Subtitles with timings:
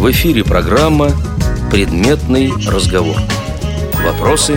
[0.00, 1.10] В эфире программа
[1.70, 3.18] «Предметный разговор».
[4.02, 4.56] Вопросы,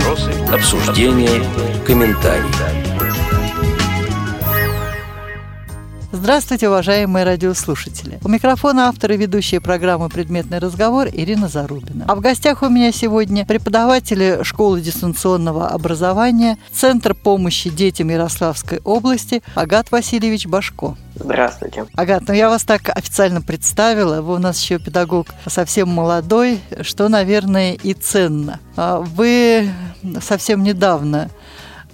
[0.50, 1.44] обсуждения,
[1.86, 2.73] комментарии.
[6.16, 8.20] Здравствуйте, уважаемые радиослушатели.
[8.22, 12.04] У микрофона автор и ведущая программы «Предметный разговор» Ирина Зарубина.
[12.06, 19.42] А в гостях у меня сегодня преподаватели школы дистанционного образования, Центр помощи детям Ярославской области
[19.56, 20.96] Агат Васильевич Башко.
[21.16, 21.86] Здравствуйте.
[21.94, 24.22] Агат, ну я вас так официально представила.
[24.22, 28.60] Вы у нас еще педагог совсем молодой, что, наверное, и ценно.
[28.76, 29.68] А вы
[30.20, 31.28] совсем недавно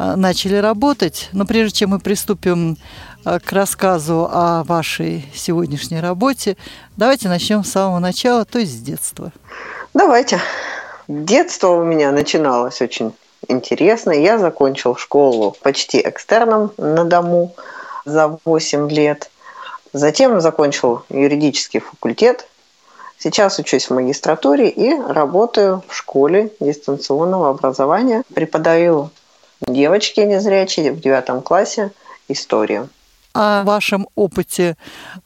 [0.02, 2.78] а, начали работать, но прежде чем мы приступим
[3.24, 6.56] к рассказу о вашей сегодняшней работе.
[6.96, 9.32] Давайте начнем с самого начала, то есть с детства.
[9.94, 10.40] Давайте.
[11.08, 13.12] Детство у меня начиналось очень
[13.48, 14.12] интересно.
[14.12, 17.54] Я закончил школу почти экстерном на дому
[18.04, 19.30] за 8 лет.
[19.92, 22.46] Затем закончил юридический факультет.
[23.18, 28.22] Сейчас учусь в магистратуре и работаю в школе дистанционного образования.
[28.32, 29.10] Преподаю
[29.60, 31.90] девочке незрячей в девятом классе
[32.28, 32.88] историю.
[33.32, 34.76] О вашем опыте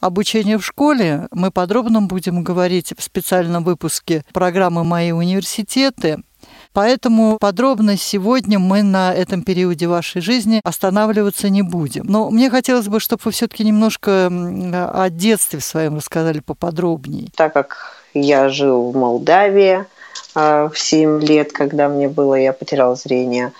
[0.00, 6.22] обучения в школе мы подробно будем говорить в специальном выпуске программы «Мои университеты».
[6.74, 12.04] Поэтому подробно сегодня мы на этом периоде вашей жизни останавливаться не будем.
[12.06, 17.28] Но мне хотелось бы, чтобы вы все-таки немножко о детстве своем рассказали поподробнее.
[17.36, 19.86] Так как я жил в Молдавии
[20.34, 23.52] э, в 7 лет, когда мне было, я потерял зрение,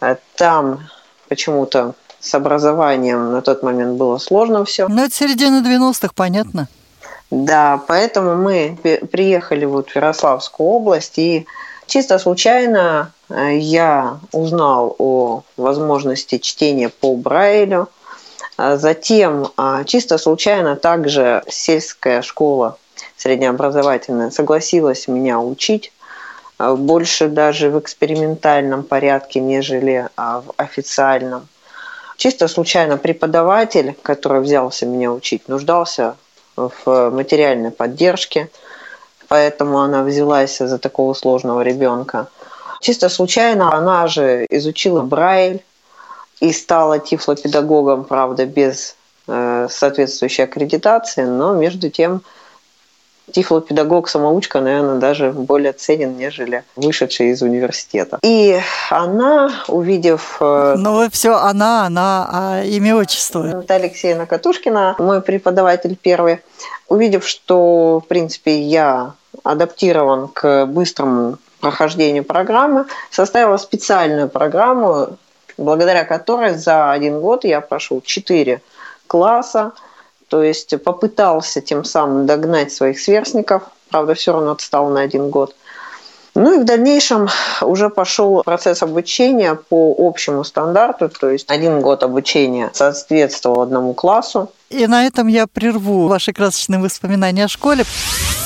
[0.00, 0.88] э, там
[1.28, 4.88] почему-то с образованием на тот момент было сложно все.
[4.88, 6.68] Ну, это середина 90-х, понятно.
[7.30, 8.78] Да, поэтому мы
[9.10, 11.46] приехали вот в Ярославскую область, и
[11.86, 17.88] чисто случайно э, я узнал о возможности чтения по Брайлю.
[18.56, 22.76] А затем а, чисто случайно также сельская школа
[23.16, 25.92] среднеобразовательная согласилась меня учить
[26.58, 31.46] а, больше даже в экспериментальном порядке, нежели в официальном.
[32.18, 36.16] Чисто случайно преподаватель, который взялся меня учить, нуждался
[36.56, 38.50] в материальной поддержке,
[39.28, 42.26] поэтому она взялась за такого сложного ребенка.
[42.80, 45.62] Чисто случайно она же изучила Брайль
[46.40, 48.96] и стала тифлопедагогом, правда, без
[49.28, 52.22] э, соответствующей аккредитации, но между тем
[53.32, 58.18] тифлопедагог-самоучка, наверное, даже более ценен, нежели вышедший из университета.
[58.22, 58.58] И
[58.90, 60.38] она, увидев...
[60.40, 63.42] Э, ну, все она, она, а имя, отчество.
[63.42, 66.40] Наталья Алексеевна Катушкина, мой преподаватель первый,
[66.88, 69.14] увидев, что, в принципе, я
[69.44, 75.18] адаптирован к быстрому прохождению программы, составила специальную программу,
[75.56, 78.62] благодаря которой за один год я прошел четыре
[79.06, 79.72] класса,
[80.28, 85.54] то есть попытался тем самым догнать своих сверстников, правда, все равно отстал на один год.
[86.34, 87.28] Ну и в дальнейшем
[87.62, 94.52] уже пошел процесс обучения по общему стандарту, то есть один год обучения соответствовал одному классу.
[94.70, 97.84] И на этом я прерву ваши красочные воспоминания о школе.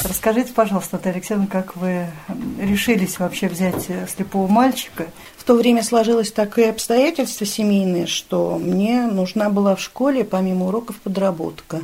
[0.05, 2.07] Расскажите, пожалуйста, Наталья Алексеевна, как вы
[2.61, 5.07] решились вообще взять слепого мальчика
[5.43, 11.01] в то время сложилось такое обстоятельство семейное, что мне нужна была в школе, помимо уроков,
[11.01, 11.81] подработка.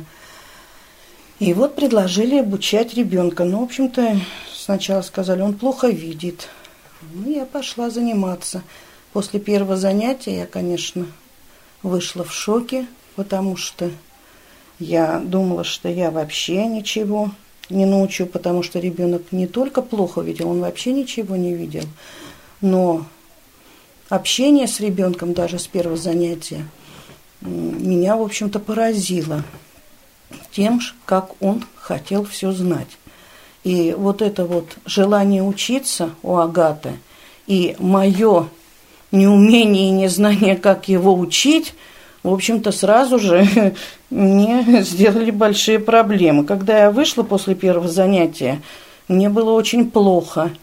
[1.39, 3.43] И вот предложили обучать ребенка.
[3.43, 4.17] Ну, в общем-то,
[4.55, 6.47] сначала сказали, он плохо видит.
[7.13, 8.63] Ну, я пошла заниматься.
[9.11, 11.05] После первого занятия я, конечно,
[11.83, 12.87] вышла в шоке,
[13.17, 13.91] потому что
[14.79, 17.31] я думала, что я вообще ничего
[17.69, 21.83] не научу, потому что ребенок не только плохо видел, он вообще ничего не видел.
[22.61, 23.05] Но
[24.09, 26.65] общение с ребенком даже с первого занятия
[27.41, 29.43] меня, в общем-то, поразило
[30.51, 32.97] тем, как он хотел все знать.
[33.63, 36.93] И вот это вот желание учиться у Агаты
[37.47, 38.49] и мое
[39.11, 41.73] неумение и незнание, как его учить,
[42.23, 43.73] в общем-то, сразу же
[44.09, 46.45] мне сделали большие проблемы.
[46.45, 48.61] Когда я вышла после первого занятия,
[49.07, 50.51] мне было очень плохо–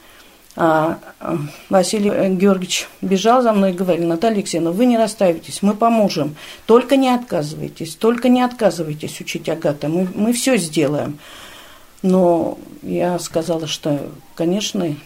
[0.56, 1.38] а, а
[1.69, 6.35] Василий Георгиевич бежал за мной и говорил, Наталья Алексеевна, вы не расставитесь, мы поможем.
[6.64, 11.19] Только не отказывайтесь, только не отказывайтесь учить Агата, мы, мы все сделаем.
[12.03, 14.00] Но я сказала, что,
[14.35, 14.97] конечно,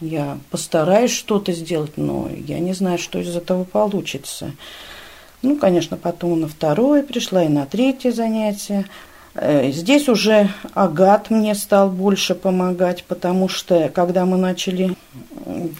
[0.00, 4.52] я постараюсь что-то сделать, но я не знаю, что из этого получится.
[5.42, 8.86] Ну, конечно, потом на второе пришла и на третье занятие.
[9.38, 14.96] Э, здесь уже Агат мне стал больше помогать, потому что когда мы начали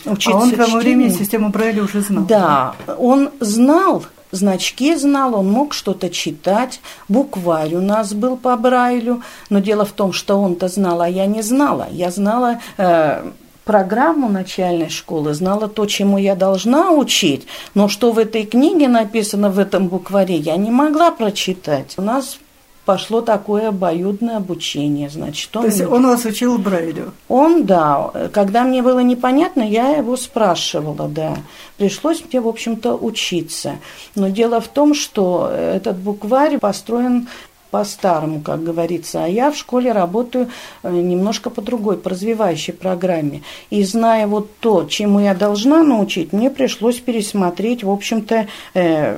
[0.05, 0.38] учиться...
[0.38, 2.25] А он к тому времени систему Брайля уже знал?
[2.25, 6.81] Да, он знал, значки знал, он мог что-то читать.
[7.08, 11.26] Букварь у нас был по Брайлю, но дело в том, что он-то знал, а я
[11.26, 11.88] не знала.
[11.91, 13.31] Я знала э,
[13.64, 19.49] программу начальной школы, знала то, чему я должна учить, но что в этой книге написано
[19.49, 21.94] в этом букваре, я не могла прочитать.
[21.97, 22.38] У нас
[22.87, 25.11] пошло такое обоюдное обучение.
[25.11, 27.12] Значит, он То есть он вас учил Брайлю?
[27.29, 28.11] Он, да.
[28.33, 31.37] Когда мне было непонятно, я его спрашивала, да.
[31.77, 33.73] Пришлось мне, в общем-то, учиться.
[34.15, 37.29] Но дело в том, что этот букварь построен
[37.73, 39.25] по-старому, как говорится.
[39.25, 40.49] А я в школе работаю
[40.82, 43.43] э, немножко по другой, по развивающей программе.
[43.71, 49.17] И зная вот то, чему я должна научить, мне пришлось пересмотреть, в общем-то, э,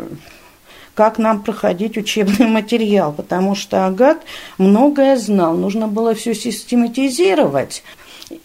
[0.99, 4.19] как нам проходить учебный материал, потому что Агат
[4.59, 7.85] многое знал, нужно было все систематизировать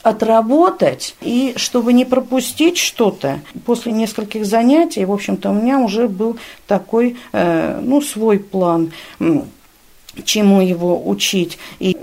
[0.03, 6.37] отработать, и чтобы не пропустить что-то, после нескольких занятий, в общем-то, у меня уже был
[6.67, 8.93] такой, э, ну, свой план
[10.23, 11.57] чему его учить.
[11.79, 11.97] И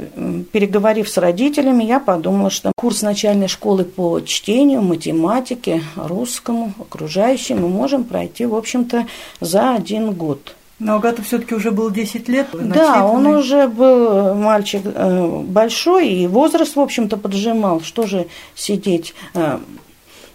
[0.52, 7.68] переговорив с родителями, я подумала, что курс начальной школы по чтению, математике, русскому, окружающему мы
[7.68, 9.06] можем пройти, в общем-то,
[9.40, 10.56] за один год.
[10.78, 12.48] Но Агата все-таки уже был 10 лет.
[12.52, 17.82] Да, он уже был мальчик э, большой, и возраст, в общем-то, поджимал.
[17.82, 19.58] Что же сидеть э,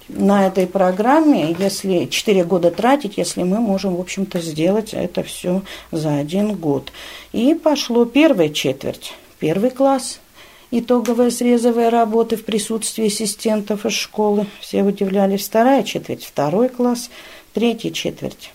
[0.08, 5.62] на этой программе, если 4 года тратить, если мы можем, в общем-то, сделать это все
[5.92, 6.92] за один год.
[7.32, 10.20] И пошло первая четверть, первый класс,
[10.72, 14.48] итоговые срезовые работы в присутствии ассистентов из школы.
[14.60, 15.48] Все удивлялись.
[15.48, 17.10] Вторая четверть, второй класс,
[17.54, 18.52] третья четверть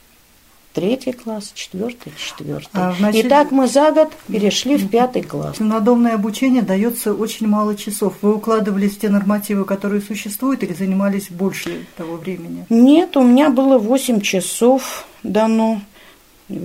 [0.72, 2.68] третий класс, четвертый, четвертый.
[2.72, 3.20] А начале...
[3.20, 5.58] И так мы за год перешли в пятый класс.
[5.58, 8.14] Надомное обучение дается очень мало часов.
[8.22, 12.66] Вы укладывались в те нормативы, которые существуют, или занимались больше того времени?
[12.70, 15.80] Нет, у меня было 8 часов дано.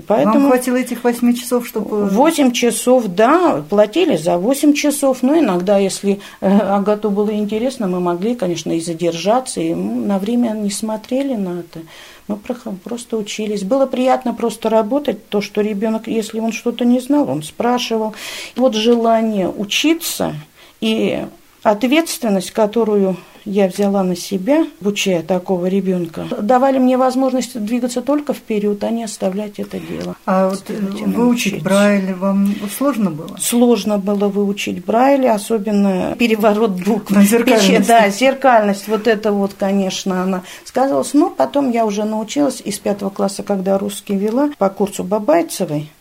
[0.08, 2.06] Поэтому Вам хватило этих 8 часов, чтобы...
[2.06, 5.22] 8 часов, да, платили за 8 часов.
[5.22, 10.50] Но иногда, если э, Агату было интересно, мы могли, конечно, и задержаться, и на время
[10.50, 11.82] не смотрели на это.
[12.28, 13.64] Мы просто учились.
[13.64, 18.16] Было приятно просто работать, то, что ребенок, если он что-то не знал, он спрашивал.
[18.56, 20.34] Вот желание учиться
[20.82, 21.26] и
[21.66, 28.84] ответственность, которую я взяла на себя, обучая такого ребенка, давали мне возможность двигаться только вперед,
[28.84, 30.16] а не оставлять это дело.
[30.26, 30.64] А вот
[31.06, 33.38] выучить Брайль вам сложно было?
[33.40, 37.12] Сложно было выучить Брайль, особенно переворот букв.
[37.12, 37.88] На зеркальность.
[37.88, 41.14] Да, зеркальность, вот это вот, конечно, она сказывалась.
[41.14, 45.92] Но потом я уже научилась из пятого класса, когда русский вела по курсу Бабайцевой,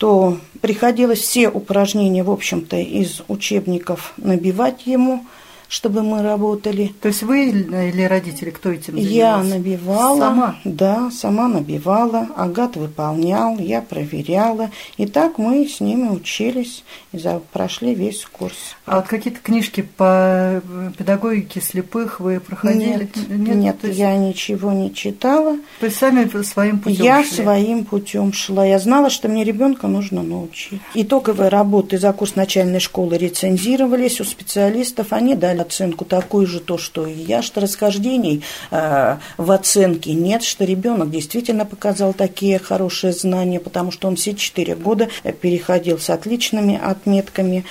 [0.00, 5.26] то приходилось все упражнения, в общем-то, из учебников набивать ему–
[5.70, 6.92] чтобы мы работали.
[7.00, 9.14] То есть вы или родители, кто этим занимался?
[9.14, 10.18] Я набивала.
[10.18, 10.56] Сама?
[10.64, 12.26] Да, сама набивала.
[12.36, 14.70] Агат выполнял, я проверяла.
[14.96, 16.82] И так мы с ними учились
[17.12, 18.56] и за, прошли весь курс.
[18.84, 20.60] А вот какие-то книжки по
[20.98, 23.08] педагогике слепых вы проходили?
[23.14, 23.98] Нет, нет, нет есть...
[23.98, 25.56] я ничего не читала.
[25.78, 27.44] То есть сами своим путем Я шли?
[27.44, 28.66] своим путем шла.
[28.66, 30.80] Я знала, что мне ребенка нужно научить.
[30.94, 35.12] Итоговые работы за курс начальной школы рецензировались у специалистов.
[35.12, 40.42] Они дали оценку такую же, то, что и я, что расхождений э, в оценке нет,
[40.42, 45.08] что ребенок действительно показал такие хорошие знания, потому что он все четыре года
[45.40, 47.64] переходил с отличными отметками.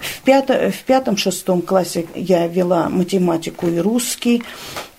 [0.00, 4.42] В, пято, в пятом-шестом классе я вела математику и русский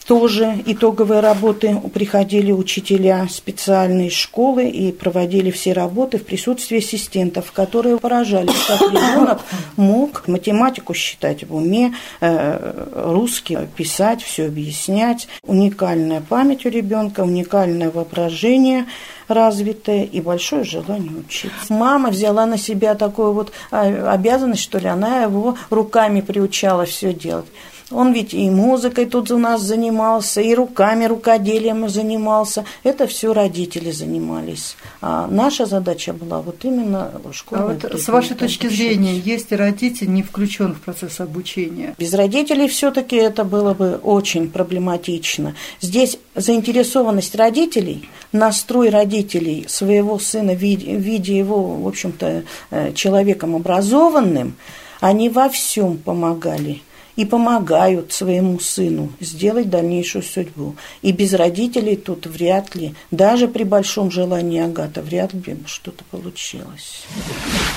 [0.04, 7.98] тоже итоговые работы приходили учителя специальной школы и проводили все работы в присутствии ассистентов, которые
[7.98, 9.42] поражались, как ребенок
[9.78, 15.28] мог математику считать в уме, э, русский писать, все объяснять.
[15.44, 18.86] Уникальная память у ребенка, уникальное воображение
[19.28, 21.56] развитое и большое желание учиться.
[21.70, 27.14] Мама взяла на себя такую вот а, обязанность, что ли, она его руками приучала все
[27.14, 27.46] делать.
[27.94, 32.66] Он ведь и музыкой тут у нас занимался, и руками, рукоделием занимался.
[32.84, 34.76] Это все родители занимались.
[35.02, 37.62] А наша задача была вот именно школа.
[37.62, 41.96] А вот с вашей точки зрения, есть родитель не включен в процесс обучения?
[41.98, 45.56] Без родителей все-таки это было бы очень проблематично.
[45.82, 54.56] Здесь заинтересованность родителей, настрой родителей своего сына в виде его, в общем-то, э, человеком образованным,
[55.00, 56.82] они во всем помогали–
[57.16, 60.76] и помогают своему сыну сделать дальнейшую судьбу.
[61.02, 67.04] И без родителей тут вряд ли, даже при большом желании Агата, вряд ли что-то получилось.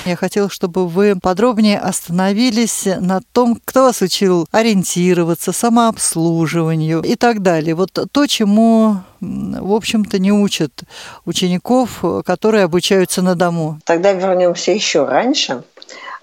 [0.05, 7.43] Я хотела, чтобы вы подробнее остановились на том, кто вас учил ориентироваться, самообслуживанию и так
[7.43, 7.75] далее.
[7.75, 10.83] Вот то, чему в общем-то, не учат
[11.25, 13.81] учеников, которые обучаются на дому.
[13.85, 15.62] Тогда вернемся еще раньше.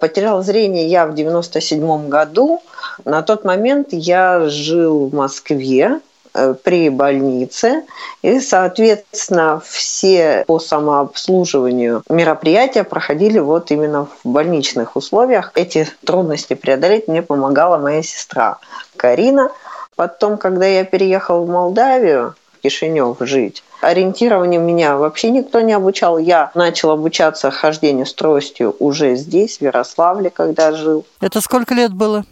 [0.04, 2.62] Потерял зрение я в 97 году.
[3.06, 6.02] На тот момент я жил в Москве,
[6.34, 7.84] э, при больнице.
[8.22, 15.54] И, соответственно, все по самообслуживанию мероприятия проходили вот именно в больничных условиях.
[15.56, 18.58] Эти трудности преодолеть мне помогала моя сестра
[18.98, 19.52] Карина.
[19.96, 26.18] Потом, когда я переехал в Молдавию, в Кишинев жить, Ориентированию меня вообще никто не обучал.
[26.18, 31.06] Я начал обучаться хождению с тростью уже здесь, в Ярославле, когда жил.
[31.22, 32.26] Это сколько лет было?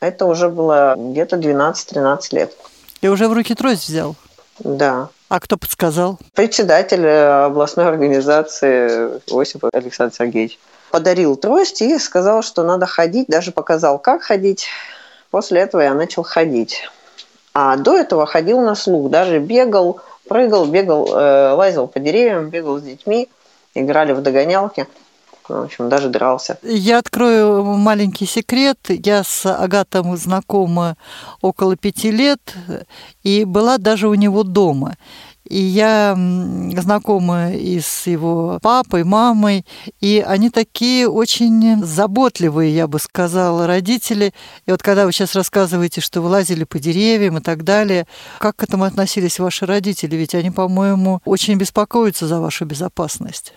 [0.00, 2.52] Это уже было где-то 12-13 лет.
[3.00, 4.16] И уже в руки трость взял?
[4.58, 5.08] Да.
[5.28, 6.18] А кто подсказал?
[6.34, 10.58] Председатель э, областной организации Осип Александр Сергеевич.
[10.90, 14.68] Подарил трость и сказал, что надо ходить, даже показал, как ходить.
[15.30, 16.88] После этого я начал ходить.
[17.54, 20.00] А до этого ходил на слух, даже бегал,
[20.32, 23.28] прыгал, бегал, э, лазил по деревьям, бегал с детьми,
[23.74, 24.86] играли в догонялки.
[25.46, 26.56] В общем, даже дрался.
[26.62, 28.78] Я открою маленький секрет.
[28.88, 30.96] Я с Агатом знакома
[31.42, 32.40] около пяти лет
[33.22, 34.96] и была даже у него дома.
[35.52, 36.14] И я
[36.78, 39.66] знакома и с его папой, мамой,
[40.00, 44.32] и они такие очень заботливые, я бы сказала, родители.
[44.64, 48.06] И вот когда вы сейчас рассказываете, что вы лазили по деревьям и так далее,
[48.38, 50.16] как к этому относились ваши родители?
[50.16, 53.52] Ведь они, по-моему, очень беспокоятся за вашу безопасность.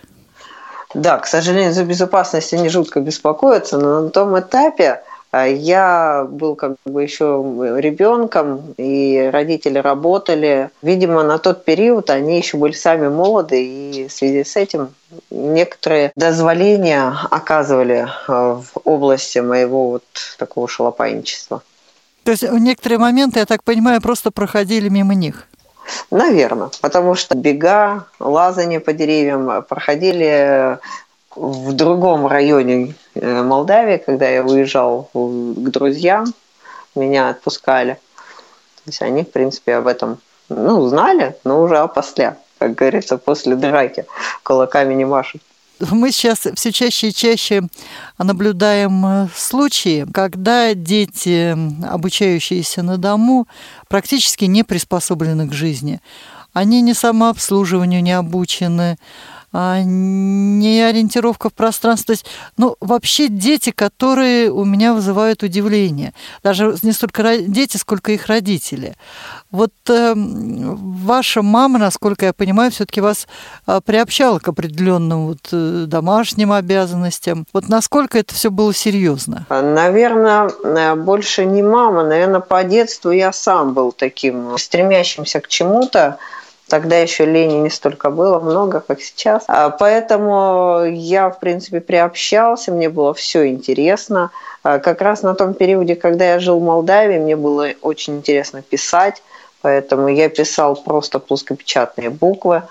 [0.94, 5.02] Да, к сожалению, за безопасность они жутко беспокоятся, но на том этапе,
[5.34, 7.44] я был как бы еще
[7.77, 10.70] ребенком, и родители работали.
[10.82, 14.89] Видимо, на тот период они еще были сами молоды, и в связи с этим
[15.29, 20.03] некоторые дозволения оказывали а, в области моего вот
[20.38, 21.62] такого шалопайничества.
[22.24, 25.48] То есть некоторые моменты, я так понимаю, просто проходили мимо них?
[26.10, 30.79] Наверное, потому что бега, лазание по деревьям проходили
[31.36, 36.34] в другом районе э, Молдавии, когда я уезжал к друзьям,
[36.96, 38.00] меня отпускали.
[38.84, 43.56] То есть они, в принципе, об этом ну, знали, но уже опосля, как говорится, после
[43.56, 44.06] драки
[44.44, 45.42] кулаками не машут.
[45.80, 47.63] Мы сейчас все чаще и чаще
[48.18, 53.48] наблюдаем э, случаи, когда дети, обучающиеся на дому,
[53.89, 56.00] практически не приспособлены к жизни.
[56.54, 58.98] Они не самообслуживанию не обучены,
[59.83, 62.05] не ориентировка в пространстве.
[62.05, 62.25] То есть,
[62.57, 66.13] ну, вообще дети, которые у меня вызывают удивление.
[66.43, 68.95] Даже не столько дети, сколько их родители.
[69.51, 73.27] Вот э, ваша мама, насколько я понимаю, все-таки вас
[73.67, 77.45] э, приобщала к определенным вот, э, домашним обязанностям.
[77.53, 79.45] Вот насколько это все было серьезно?
[79.50, 82.03] Наверное, э, больше не мама.
[82.03, 86.17] Наверное, по детству я сам был таким стремящимся к чему-то.
[86.67, 89.43] Тогда еще лени не столько было, много, как сейчас.
[89.48, 94.31] А поэтому я, в принципе, приобщался, мне было все интересно.
[94.63, 98.63] А как раз на том периоде, когда я жил в Молдавии, мне было очень интересно
[98.63, 99.22] писать,
[99.62, 102.63] поэтому я писал просто плоскопечатные буквы,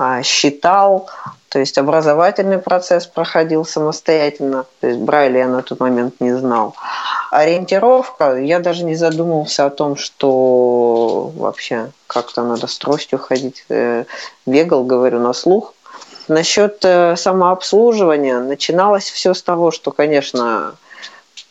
[0.00, 1.08] а, считал,
[1.48, 6.76] то есть образовательный процесс проходил самостоятельно, то есть Брайля я на тот момент не знал.
[7.30, 10.77] Ориентировка, я даже не задумывался о том, что
[11.28, 13.64] вообще как-то надо с тростью ходить.
[13.68, 14.04] Э,
[14.46, 15.74] бегал, говорю, на слух.
[16.28, 20.74] Насчет э, самообслуживания начиналось все с того, что, конечно,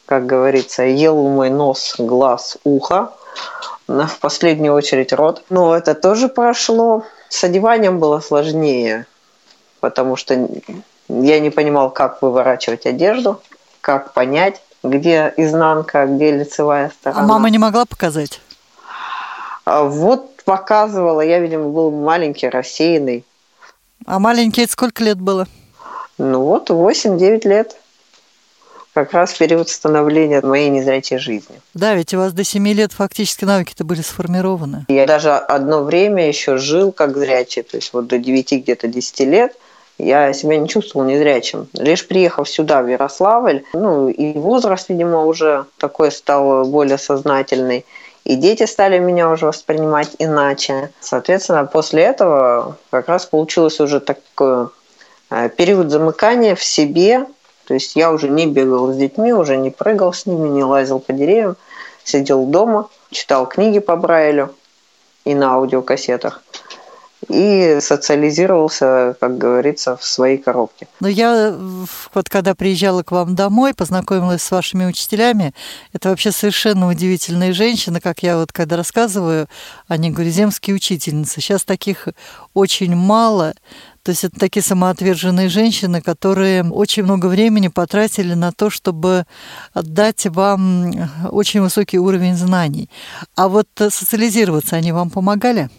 [0.06, 3.12] как говорится, ел мой нос, глаз, ухо,
[3.88, 5.44] в последнюю очередь рот.
[5.50, 7.04] Но это тоже прошло.
[7.30, 9.06] С одеванием было сложнее,
[9.80, 10.48] потому что
[11.10, 13.42] я не понимал, как выворачивать одежду,
[13.82, 17.22] как понять, где изнанка, где лицевая сторона.
[17.22, 18.40] А мама не могла показать?
[19.70, 21.20] А вот показывала.
[21.20, 23.26] Я, видимо, был маленький, рассеянный.
[24.06, 25.46] А маленький это сколько лет было?
[26.18, 27.76] Ну вот, 8-9 лет.
[28.94, 31.60] Как раз период становления моей незрячей жизни.
[31.74, 34.86] Да, ведь у вас до 7 лет фактически навыки-то были сформированы.
[34.88, 39.20] Я даже одно время еще жил как зрячий, то есть вот до 9 где-то 10
[39.20, 39.54] лет–
[39.98, 41.68] я себя не чувствовал незрячим.
[41.74, 47.86] Лишь приехав сюда, в Ярославль, ну и возраст, видимо, уже такой стал более сознательный,
[48.28, 50.92] и дети стали меня уже воспринимать иначе.
[51.00, 54.68] Соответственно, после этого как раз получилось уже такой
[55.30, 57.26] э, период замыкания в себе,
[57.66, 61.00] то есть я уже не бегал с детьми, уже не прыгал с ними, не лазил
[61.00, 61.56] по деревьям.
[62.04, 64.54] сидел дома, читал книги по Брайлю
[65.24, 66.44] и на аудиокассетах
[67.30, 70.88] и социализировался, как говорится, в своей коробке.
[71.00, 71.56] Но я
[72.14, 75.54] вот когда приезжала к вам домой, познакомилась с вашими учителями,
[75.94, 79.48] это вообще совершенно удивительные женщины, как я вот когда рассказываю,
[79.88, 81.42] они говорят, земские учительницы.
[81.42, 82.08] Сейчас таких
[82.54, 83.54] очень мало,
[84.04, 89.26] то есть это такие самоотверженные женщины, которые очень много времени потратили на то, чтобы
[89.74, 90.92] дать вам
[91.30, 92.90] очень высокий уровень знаний.
[93.36, 95.70] А вот социализироваться они вам помогали?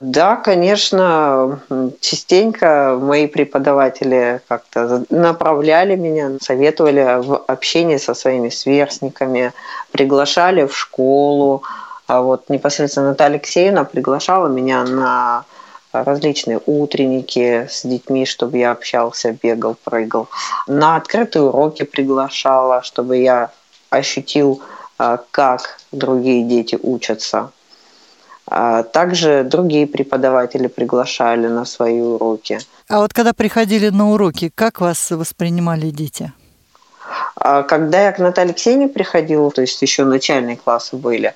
[0.00, 1.60] Да, конечно,
[2.00, 9.52] частенько мои преподаватели как-то направляли меня, советовали в общении со своими сверстниками,
[9.92, 11.62] приглашали в школу.
[12.08, 15.44] А вот непосредственно Наталья Алексеевна приглашала меня на
[15.92, 20.28] различные утренники с детьми, чтобы я общался, бегал, прыгал.
[20.66, 23.50] На открытые уроки приглашала, чтобы я
[23.88, 24.60] ощутил,
[24.98, 27.50] а, как другие дети учатся.
[28.48, 32.60] А также другие преподаватели приглашали на свои уроки.
[32.88, 36.32] А вот когда приходили на уроки, как вас воспринимали дети?
[37.34, 41.34] А когда я к Наталье Алексеевне приходила, то есть еще начальные классы были,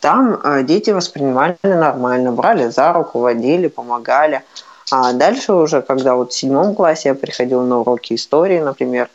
[0.00, 4.42] там а, дети воспринимали нормально, брали за руку, водили, помогали.
[4.92, 9.08] А дальше уже, когда вот в седьмом классе я приходила на уроки истории, например,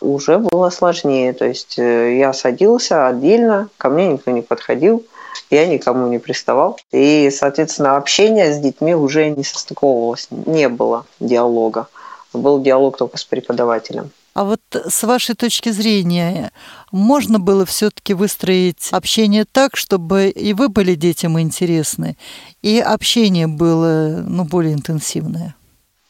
[0.00, 1.34] уже было сложнее.
[1.34, 5.04] То есть э, я садился отдельно, ко мне никто не подходил–
[5.50, 6.78] я никому не приставал.
[6.92, 11.88] И, соответственно, общение с детьми уже не состыковывалось, не было диалога.
[12.32, 14.10] Был диалог только с преподавателем.
[14.34, 16.52] А вот с вашей точки зрения,
[16.92, 22.16] можно было все-таки выстроить общение так, чтобы и вы были детям интересны,
[22.62, 25.56] и общение было ну, более интенсивное?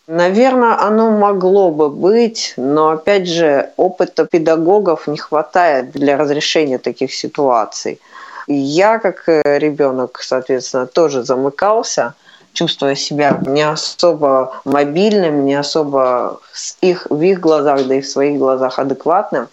[0.09, 7.13] Наверное, оно могло бы быть, но опять же, опыта педагогов не хватает для разрешения таких
[7.13, 8.01] ситуаций.
[8.49, 12.14] Я, как э, ребенок, соответственно, тоже замыкался,
[12.55, 16.40] чувствуя себя не особо мобильным, не особо
[16.81, 19.49] их, в их глазах, да и в своих глазах адекватным.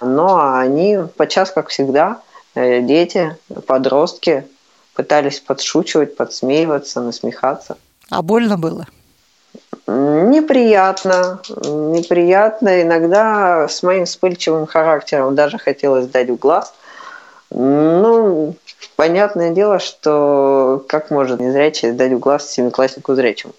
[0.00, 2.20] Но они, подчас, как всегда,
[2.54, 3.36] э, дети,
[3.66, 4.46] подростки,
[4.94, 7.76] пытались подшучивать, подсмеиваться, насмехаться.
[8.10, 8.86] А больно было?
[9.88, 12.80] Неприятно, неприятно.
[12.80, 16.72] Иногда с моим вспыльчивым характером даже хотелось дать в глаз–
[17.56, 18.54] ну,
[18.96, 23.54] понятное дело, что как может незрячий дать в глаз семикласснику зрячему?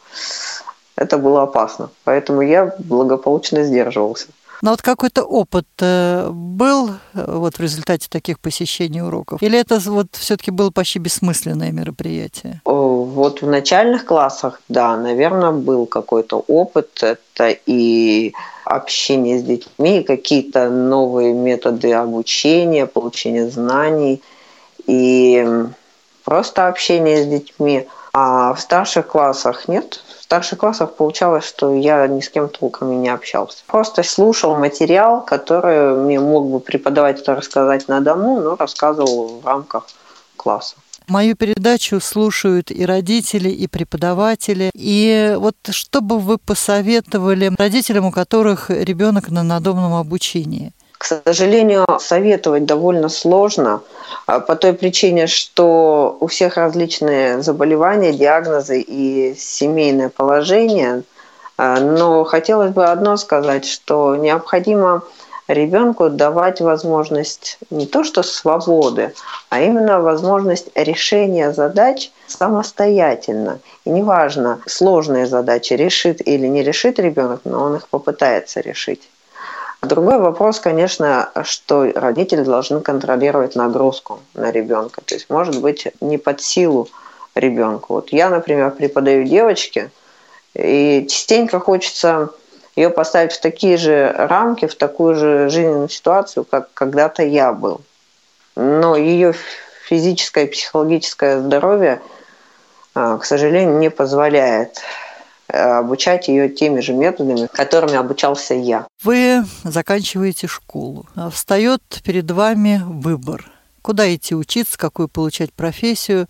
[0.96, 1.90] Это было опасно.
[2.04, 4.28] Поэтому я благополучно сдерживался.
[4.62, 9.42] Но вот какой-то опыт э, был э, вот в результате таких посещений уроков?
[9.44, 12.62] Или это вот все-таки было почти бессмысленное мероприятие?
[12.66, 17.04] Вот в начальных классах, да, наверное, был какой-то опыт.
[17.04, 18.34] Это и
[18.66, 24.22] общение с детьми, какие-то новые методы обучения, получения знаний
[24.86, 25.46] и
[26.24, 27.88] просто общение с детьми.
[28.14, 30.04] А в старших классах нет.
[30.28, 33.60] Старших классах получалось, что я ни с кем толком и не общался.
[33.66, 39.88] Просто слушал материал, который мне мог бы преподаватель рассказать на дому, но рассказывал в рамках
[40.36, 40.76] класса.
[41.08, 44.70] Мою передачу слушают и родители, и преподаватели.
[44.74, 50.74] И вот что бы вы посоветовали родителям, у которых ребенок на надомном обучении?
[50.98, 53.82] К сожалению, советовать довольно сложно
[54.26, 61.04] а, по той причине, что у всех различные заболевания, диагнозы и семейное положение.
[61.58, 65.04] А, но хотелось бы одно сказать, что необходимо
[65.48, 69.14] ребенку давать возможность не то что свободы,
[69.50, 73.60] а именно возможность решения задач самостоятельно.
[73.86, 79.08] И неважно, сложные задачи решит или не решит ребенок, но он их попытается решить.
[79.82, 85.02] Другой вопрос, конечно, что родители должны контролировать нагрузку на ребенка.
[85.06, 86.90] То есть, может быть, не под силу
[87.36, 87.94] ребенку.
[87.94, 89.92] Вот я, например, преподаю девочке,
[90.56, 92.32] и частенько хочется
[92.76, 97.82] ее поставить в такие же рамки, в такую же жизненную ситуацию, как когда-то я был.
[98.56, 99.34] Но ее
[99.88, 102.02] физическое и психологическое здоровье,
[102.96, 104.82] а, к сожалению, не позволяет
[105.48, 108.88] обучать ее теми же методами, которыми обучался я.
[109.04, 111.06] Вы заканчиваете школу.
[111.32, 113.52] Встает перед вами выбор–
[113.88, 116.28] куда идти учиться, какую получать профессию.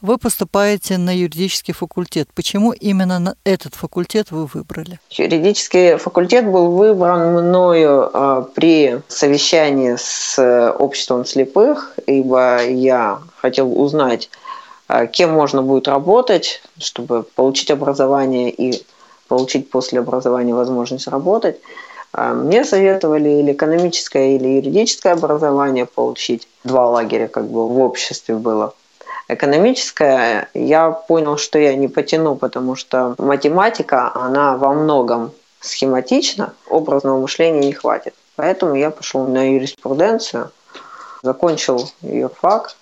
[0.00, 2.28] Вы поступаете на юридический факультет.
[2.32, 5.00] Почему именно на этот факультет вы выбрали?
[5.10, 13.76] Юридический факультет был выбран мною а, при совещании с э, обществом слепых, ибо я хотел
[13.82, 14.30] узнать,
[15.12, 18.84] кем можно будет работать, чтобы получить образование и
[19.28, 21.60] получить после образования возможность работать.
[22.12, 26.48] А мне советовали или экономическое, или юридическое образование получить.
[26.64, 28.74] Два лагеря как бы в обществе было.
[29.28, 37.20] Экономическое, я понял, что я не потяну, потому что математика, она во многом схематична, образного
[37.20, 38.14] мышления не хватит.
[38.34, 40.50] Поэтому я пошел на юриспруденцию,
[41.22, 42.74] закончил юрфак,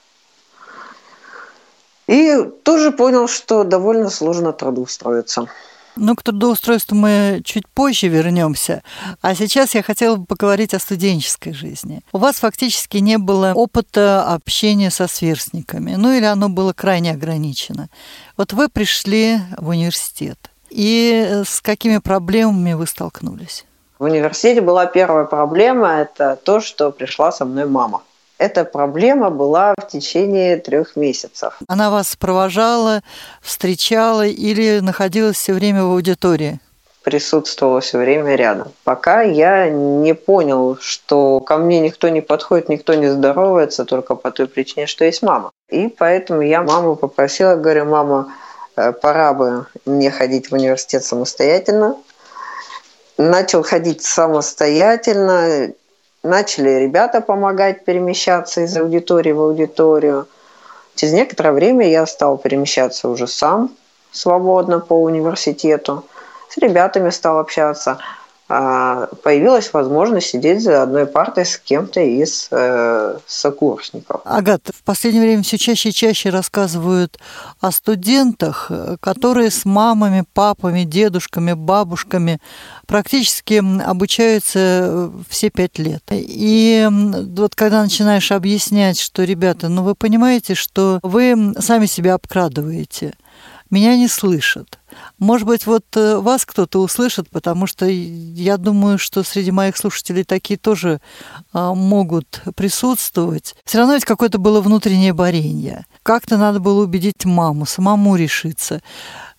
[2.09, 5.47] и тоже понял, что довольно сложно трудоустроиться.
[6.01, 8.83] Ну, к трудоустройству мы чуть позже вернемся.
[9.21, 12.03] А сейчас я хотела бы поговорить о студенческой жизни.
[12.13, 17.89] У вас фактически не было опыта общения со сверстниками, ну или оно было крайне ограничено.
[18.37, 20.39] Вот вы пришли в университет.
[20.71, 23.65] И с какими проблемами вы столкнулись?
[23.99, 28.03] В университете была первая проблема– это то, что пришла со мной мама.
[28.39, 31.59] Эта проблема была в течение трех месяцев.
[31.67, 33.03] Она вас провожала,
[33.43, 36.61] встречала или находилась все время в аудитории?
[37.09, 38.71] присутствовала все время рядом.
[38.85, 44.31] Пока я не понял, что ко мне никто не подходит, никто не здоровается, только по
[44.31, 45.51] той причине, что есть мама.
[45.71, 48.35] И поэтому я маму попросила, говорю, мама,
[48.77, 51.97] э, пора бы мне ходить в университет самостоятельно.
[53.17, 55.73] Начал ходить самостоятельно,
[56.25, 60.27] Начали ребята помогать перемещаться из аудитории в аудиторию.
[60.97, 63.71] Через некоторое время я стал перемещаться уже сам,
[64.11, 66.05] свободно по университету.
[66.49, 67.99] С ребятами стал общаться.
[68.51, 74.23] А, появилась возможность сидеть за одной партой с кем-то из э, сокурсников.
[74.25, 77.19] Агат, в последнее время все чаще и чаще рассказывают
[77.61, 82.41] о студентах, которые с мамами, папами, дедушками, бабушками
[82.87, 86.03] практически обучаются э, все пять лет.
[86.11, 93.13] И вот когда начинаешь объяснять, что, ребята, ну вы понимаете, что вы сами себя обкрадываете,
[93.71, 94.79] меня не слышат.
[95.19, 100.25] Может быть, вот э, вас кто-то услышит, потому что я думаю, что среди моих слушателей
[100.25, 101.01] такие тоже
[101.53, 103.55] а, могут присутствовать.
[103.65, 105.87] Все равно ведь какое-то было внутреннее борение.
[106.03, 108.81] Как-то надо было убедить маму, самому решиться.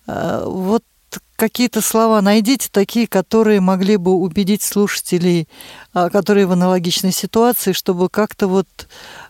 [0.06, 0.84] А, вот
[1.40, 5.48] какие-то слова найдите, такие, которые могли бы убедить слушателей,
[5.92, 8.68] а, которые в аналогичной ситуации, чтобы как-то вот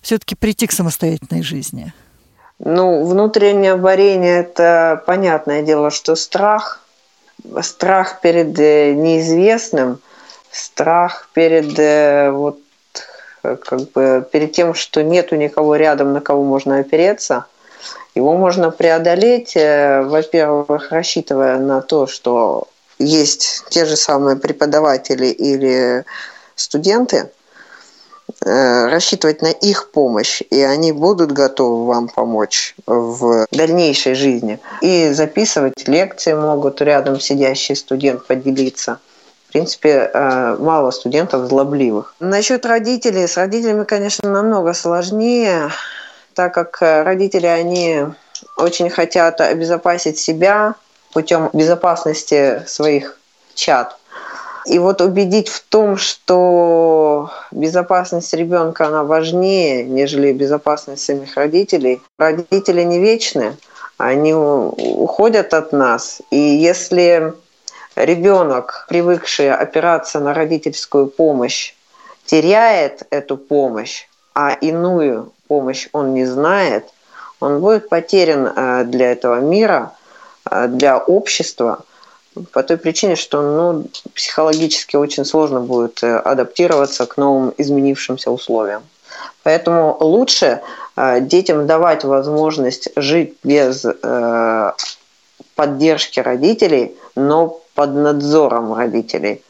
[0.03, 1.95] все-таки прийти к самостоятельной жизни.
[2.63, 6.81] Ну, внутреннее варенье– это понятное дело, что страх,
[7.63, 9.99] страх перед э, неизвестным,
[10.51, 12.59] страх перед э, вот
[13.41, 17.47] как бы перед тем, что нету никого рядом, на кого можно опереться,
[18.15, 22.69] его можно преодолеть, э, во-первых, рассчитывая на то, что
[22.99, 26.05] есть те же самые преподаватели или
[26.57, 27.40] студенты, Э,
[28.43, 34.59] рассчитывать на их помощь, и они будут готовы вам помочь в дальнейшей жизни.
[34.81, 38.99] И записывать лекции могут рядом сидящий студент поделиться.
[39.49, 42.15] В принципе, э, мало студентов злобливых.
[42.21, 43.27] Насчет родителей.
[43.27, 45.71] С родителями, конечно, намного сложнее,
[46.35, 48.07] так как родители, они
[48.57, 50.77] очень хотят обезопасить себя
[51.13, 53.19] путем безопасности своих
[53.55, 53.99] чад.
[54.67, 62.03] И вот убедить в том, что безопасность ребенка, она важнее, нежели безопасность самих родителей.
[62.19, 63.57] Родители не вечны,
[63.97, 66.21] они уходят от нас.
[66.31, 67.33] И если
[67.97, 71.75] ребенок, привыкший опираться на родительскую помощь,
[72.27, 76.85] теряет эту помощь, а иную помощь он не знает,
[77.41, 79.93] он будет потерян э, для этого мира,
[80.51, 81.85] э, для общества–
[82.53, 88.83] по той причине, что ну, психологически очень сложно будет э, адаптироваться к новым изменившимся условиям.
[89.43, 90.61] Поэтому лучше
[90.97, 94.73] э, детям давать возможность жить без э,
[95.55, 99.43] поддержки родителей, но под надзором родителей,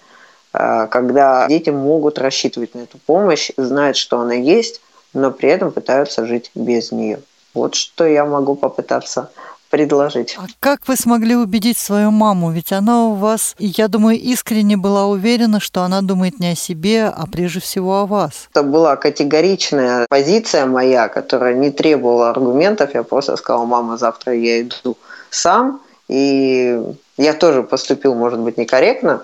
[0.52, 4.80] когда дети могут рассчитывать на эту помощь, знают, что она есть,
[5.14, 7.20] но при этом пытаются жить без нее.
[7.54, 9.30] Вот что я могу попытаться
[9.70, 10.36] предложить.
[10.38, 12.50] А как вы смогли убедить свою маму?
[12.50, 17.04] Ведь она у вас, я думаю, искренне была уверена, что она думает не о себе,
[17.04, 18.48] а прежде всего о вас.
[18.52, 22.94] Это была категоричная позиция моя, которая не требовала аргументов.
[22.94, 24.96] Я просто сказала, мама, завтра я иду
[25.30, 25.80] сам.
[26.08, 26.78] И
[27.16, 29.22] я тоже поступил, может быть, некорректно,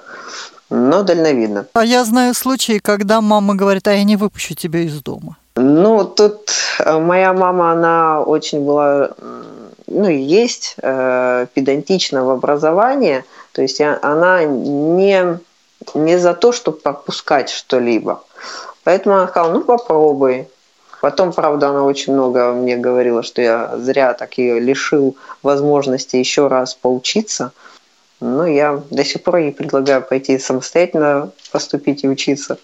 [0.71, 1.67] но дальновидно.
[1.73, 5.37] А я знаю случаи, когда мама говорит, а я не выпущу тебя из дома.
[5.57, 9.11] Ну, тут э, моя мама, она очень была
[9.87, 15.39] ну, есть э, педантичного образования, то есть она не,
[15.95, 18.23] не за то, чтобы пропускать что-либо.
[18.85, 20.49] Поэтому она сказала, ну попробуй.
[21.01, 26.49] Потом, правда, она очень много мне говорила, что я зря так ее лишил возможности еще
[26.49, 27.53] раз поучиться.
[28.21, 32.59] Но я до сих пор ей предлагаю пойти самостоятельно поступить и учиться.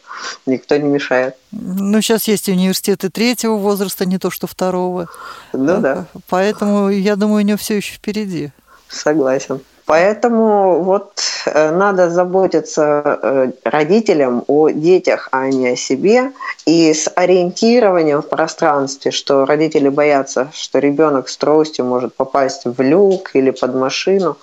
[0.47, 1.37] Никто не мешает.
[1.51, 5.09] Ну, сейчас есть университеты третьего возраста, не то что второго.
[5.53, 6.07] Ну да.
[6.29, 8.51] Поэтому, я думаю, у нее все еще впереди.
[8.89, 9.61] Согласен.
[9.85, 16.33] Поэтому вот э, надо заботиться э, родителям о детях, а не о себе.
[16.65, 22.81] И с ориентированием в пространстве, что родители боятся, что ребенок с тростью может попасть в
[22.81, 24.37] люк или под машину.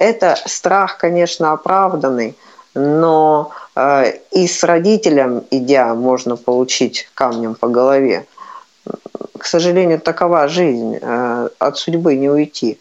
[0.00, 2.34] Это страх, конечно, оправданный,
[2.72, 8.24] но э, и с родителем, идя, можно получить камнем по голове.
[9.38, 10.96] К сожалению, такова жизнь.
[10.96, 12.78] От судьбы не уйти.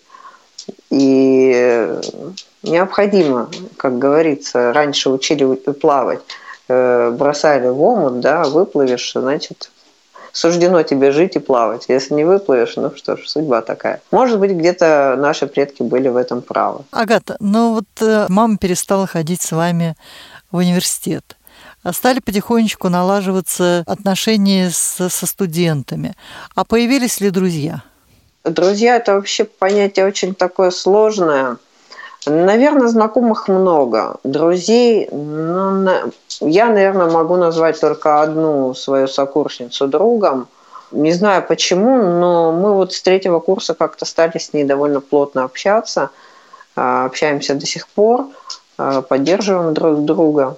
[0.89, 1.99] И
[2.63, 6.21] необходимо, как говорится, раньше учили плавать,
[6.69, 9.71] э, бросали в омут, да, выплывешь, значит,
[10.39, 11.86] суждено тебе жить и плавать.
[11.89, 14.02] Если не выплывешь, ну что ж, судьба такая.
[14.12, 16.86] Может быть, где-то наши предки были в этом правы.
[16.91, 19.95] Агата, ну вот э, мама перестала ходить с вами
[20.49, 21.36] в университет.
[21.84, 26.15] А стали потихонечку налаживаться отношения с, со студентами.
[26.56, 27.84] А появились ли друзья?
[28.45, 31.58] Друзья– это вообще понятие очень такое сложное.
[32.25, 34.17] Наверное, знакомых много.
[34.23, 40.47] Друзей, ну, я, наверное, могу назвать только одну свою сокурсницу другом.
[40.91, 45.43] Не знаю почему, но мы вот с третьего курса как-то стали с ней довольно плотно
[45.43, 46.10] общаться.
[46.75, 48.28] А, общаемся до сих пор,
[48.78, 50.58] а, поддерживаем друг друга.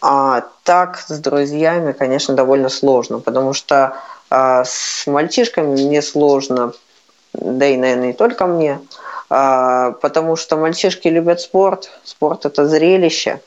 [0.00, 3.96] А так с друзьями, конечно, довольно сложно, потому что
[4.30, 6.72] а, с мальчишками мне сложно,
[7.32, 8.80] да и, наверное, не только мне,
[9.28, 13.40] потому что мальчишки любят спорт, спорт– это зрелище,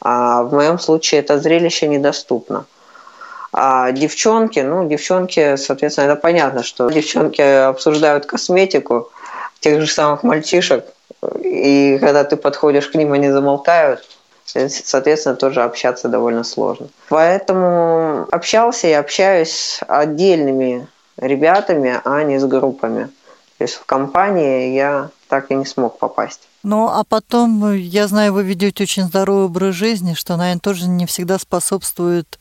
[0.00, 2.66] а в моем случае это зрелище недоступно.
[3.52, 9.10] А девчонки, ну, девчонки, соответственно, это понятно, что девчонки обсуждают косметику
[9.60, 10.84] тех же самых мальчишек,
[11.40, 14.06] и когда ты подходишь к ним, они замолкают,
[14.44, 16.88] соответственно, тоже общаться довольно сложно.
[17.08, 23.08] Поэтому общался и общаюсь с отдельными ребятами, а не с группами.
[23.58, 26.48] То есть в компании я так и не смог попасть.
[26.68, 31.06] Ну, а потом, я знаю, вы ведете очень здоровый образ жизни, что, наверное, тоже не
[31.06, 32.38] всегда способствует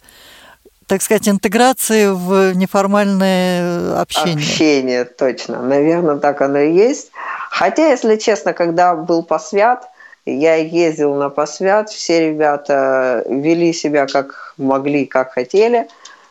[0.87, 4.33] так сказать, интеграции в неформальное общение.
[4.33, 5.61] Общение, точно.
[5.61, 7.11] Наверное, так оно и есть.
[7.51, 9.87] Хотя, если честно, когда был посвят,
[10.25, 15.87] я ездил на посвят, все ребята вели себя как могли, как хотели.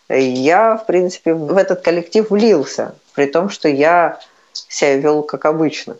[0.09, 4.19] Я, в принципе, в этот коллектив влился, при том, что я
[4.53, 5.95] себя вел как обычно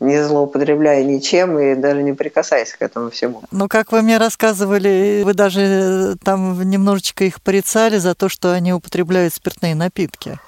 [0.00, 3.42] не злоупотребляя ничем и даже не прикасаясь к этому всему.
[3.50, 8.52] Ну, как вы мне рассказывали, вы даже э, там немножечко их порицали за то, что
[8.52, 10.38] они употребляют спиртные напитки.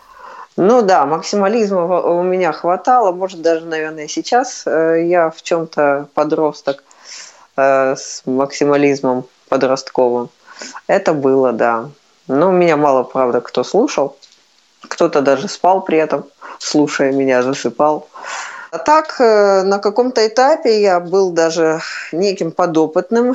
[0.57, 6.85] Ну да, максимализма у меня хватало, может даже, наверное, сейчас э, я в чем-то подросток
[7.57, 10.29] э, с максимализмом подростковым.
[10.87, 11.89] Это было, да.
[12.29, 14.17] Но меня мало, правда, кто слушал.
[14.83, 16.25] Кто-то даже спал при этом
[16.61, 18.09] слушая меня, засыпал.
[18.71, 21.81] А так, э, на каком-то этапе я был даже
[22.13, 23.35] неким подопытным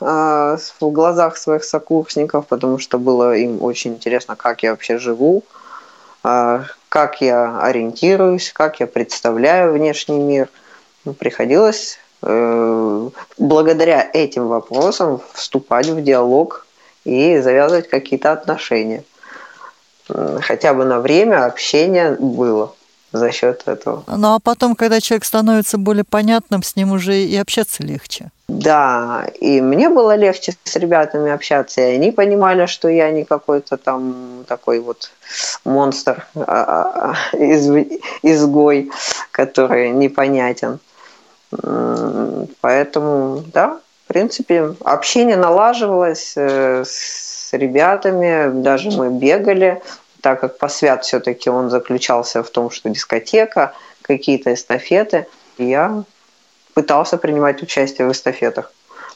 [0.00, 5.44] э, в глазах своих сокурсников, потому что было им очень интересно, как я вообще живу,
[6.24, 10.48] э, как я ориентируюсь, как я представляю внешний мир.
[11.04, 11.98] Ну, приходилось
[13.36, 16.64] благодаря этим вопросам вступать в диалог
[17.02, 19.02] и завязывать какие-то отношения
[20.06, 22.72] хотя бы на время общение было
[23.12, 24.04] за счет этого.
[24.06, 28.30] Ну а потом, когда человек становится более понятным, с ним уже и общаться легче.
[28.48, 33.76] Да, и мне было легче с ребятами общаться, и они понимали, что я не какой-то
[33.76, 35.10] там такой вот
[35.64, 37.70] монстр, а, а, из,
[38.22, 38.90] изгой,
[39.30, 40.80] который непонятен.
[42.60, 49.82] Поэтому, да, в принципе, общение налаживалось э, с ребятами, даже мы бегали
[50.22, 55.26] так как посвят все-таки он заключался в том, что дискотека, какие-то эстафеты,
[55.58, 56.04] я
[56.74, 58.72] пытался принимать участие в эстафетах.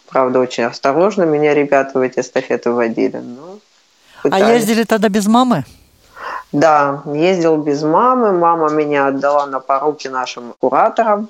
[0.09, 3.19] Правда, очень осторожно меня ребята в эти эстафеты водили.
[3.19, 3.59] Но
[4.25, 5.65] а ездили тогда без мамы?
[6.51, 8.33] Да, ездил без мамы.
[8.33, 11.29] Мама меня отдала на поруки нашим кураторам.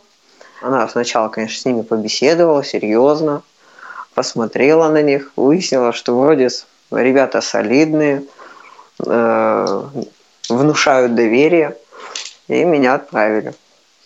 [0.62, 3.42] Она сначала, конечно, с ними побеседовала серьезно,
[4.14, 6.48] посмотрела на них, выяснила, что вроде
[6.90, 8.24] ребята солидные–
[9.04, 9.82] Э,
[10.48, 11.76] внушают доверие,
[12.48, 13.52] и меня отправили.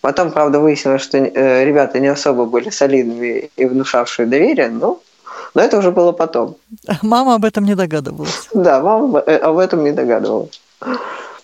[0.01, 4.99] Потом, правда, выяснилось, что э, ребята не особо были солидными и внушавшие доверие, но,
[5.53, 6.55] но это уже было потом.
[7.03, 8.49] Мама об этом не догадывалась.
[8.53, 10.59] Да, мама об этом не догадывалась.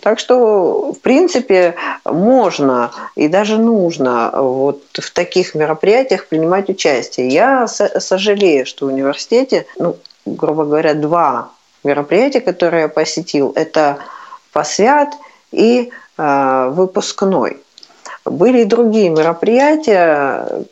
[0.01, 7.27] Так что, в принципе, можно и даже нужно вот в таких мероприятиях принимать участие.
[7.29, 11.49] Я сожалею, что в университете, ну, грубо говоря, два
[11.87, 13.97] мероприятия, которые я посетил, это
[14.51, 15.09] посвят
[15.51, 17.61] и э, выпускной.
[18.25, 20.65] Были и другие мероприятия,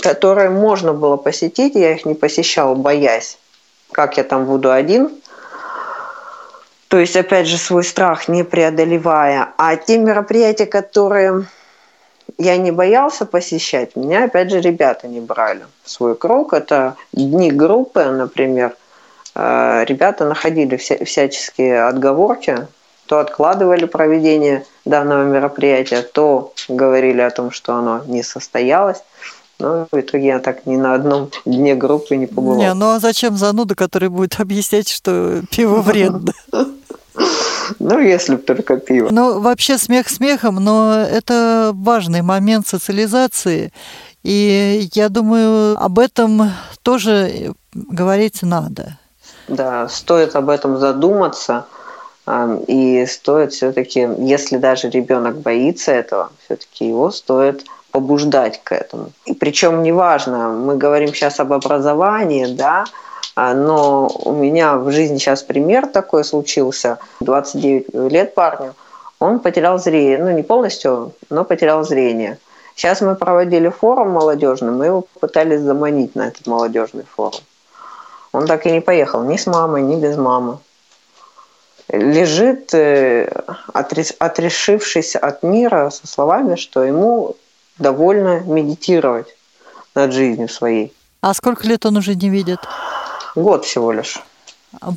[0.00, 3.38] которые можно было посетить, я их не посещал, боясь,
[3.92, 5.10] как я там буду один.
[6.88, 9.48] То есть, опять же, свой страх не преодолевая.
[9.58, 11.46] А те мероприятия, которые
[12.38, 16.52] я не боялся посещать, меня, опять же, ребята не брали свой круг.
[16.52, 18.76] Это дни группы, например.
[19.38, 22.66] Э, ребята находили вся, всяческие отговорки,
[23.04, 29.02] то откладывали проведение данного мероприятия, то говорили о том, что оно не состоялось.
[29.58, 32.58] Но в итоге я так ни на одном дне группы не побывал.
[32.58, 36.32] Не, ну а зачем зануда, который будет объяснять, что пиво вредно?
[37.80, 39.08] Ну, если бы только пиво.
[39.10, 43.72] Ну, вообще смех смехом, но это важный момент социализации.
[44.22, 48.98] И я думаю, об этом тоже говорить надо.
[49.48, 51.66] Да, стоит об этом задуматься.
[52.66, 59.12] И стоит все-таки, если даже ребенок боится этого, все-таки его стоит побуждать к этому.
[59.24, 62.84] И причем неважно, мы говорим сейчас об образовании, да,
[63.36, 66.98] а, но у меня в жизни сейчас пример такой случился.
[67.20, 68.74] 29 лет парню,
[69.18, 72.38] он потерял зрение, ну не полностью, но потерял зрение.
[72.74, 77.40] Сейчас мы проводили форум молодежный, мы его пытались заманить на этот молодежный форум.
[78.36, 80.58] Он так и не поехал ни с мамой, ни без мамы
[81.88, 83.30] лежит, э,
[84.18, 87.36] отрешившись от мира, со словами, что ему
[87.78, 89.36] довольно медитировать
[89.94, 90.92] над жизнью своей.
[91.20, 92.58] А сколько лет он уже не видит?
[93.34, 94.22] Год всего лишь.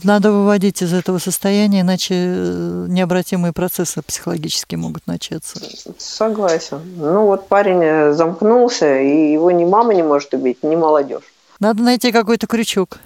[0.04, 5.60] Надо выводить из этого состояния, иначе э, необратимые процессы психологические могут начаться.
[5.97, 6.82] Согласен.
[6.97, 11.23] Ну вот парень э, замкнулся, и его ни мама не может убить, ни молодежь.
[11.60, 12.97] Надо найти какой-то крючок.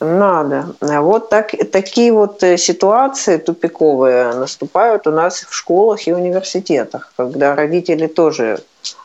[0.00, 0.74] Надо.
[0.80, 7.54] Вот так, такие вот э, ситуации тупиковые наступают у нас в школах и университетах, когда
[7.54, 8.62] родители тоже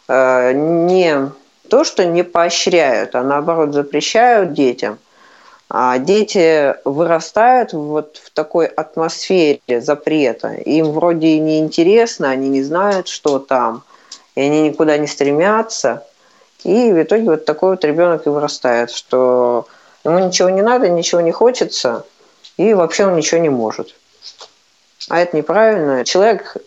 [0.08, 1.32] э, не
[1.70, 4.98] то, что не поощряют, а наоборот запрещают детям.
[5.70, 10.54] А дети вырастают вот в такой атмосфере запрета.
[10.54, 13.84] Им вроде и не интересно, они не знают, что там,
[14.36, 16.06] и они никуда не стремятся.
[16.64, 19.68] И в итоге вот такой вот ребенок и вырастает, что
[20.06, 22.06] Ему ничего не надо, ничего не хочется,
[22.58, 23.96] и вообще он ничего не может.
[25.10, 26.06] А это неправильно.
[26.06, 26.58] Человек,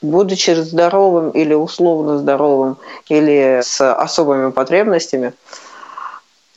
[0.00, 5.32] будучи здоровым или условно здоровым, или с особыми потребностями,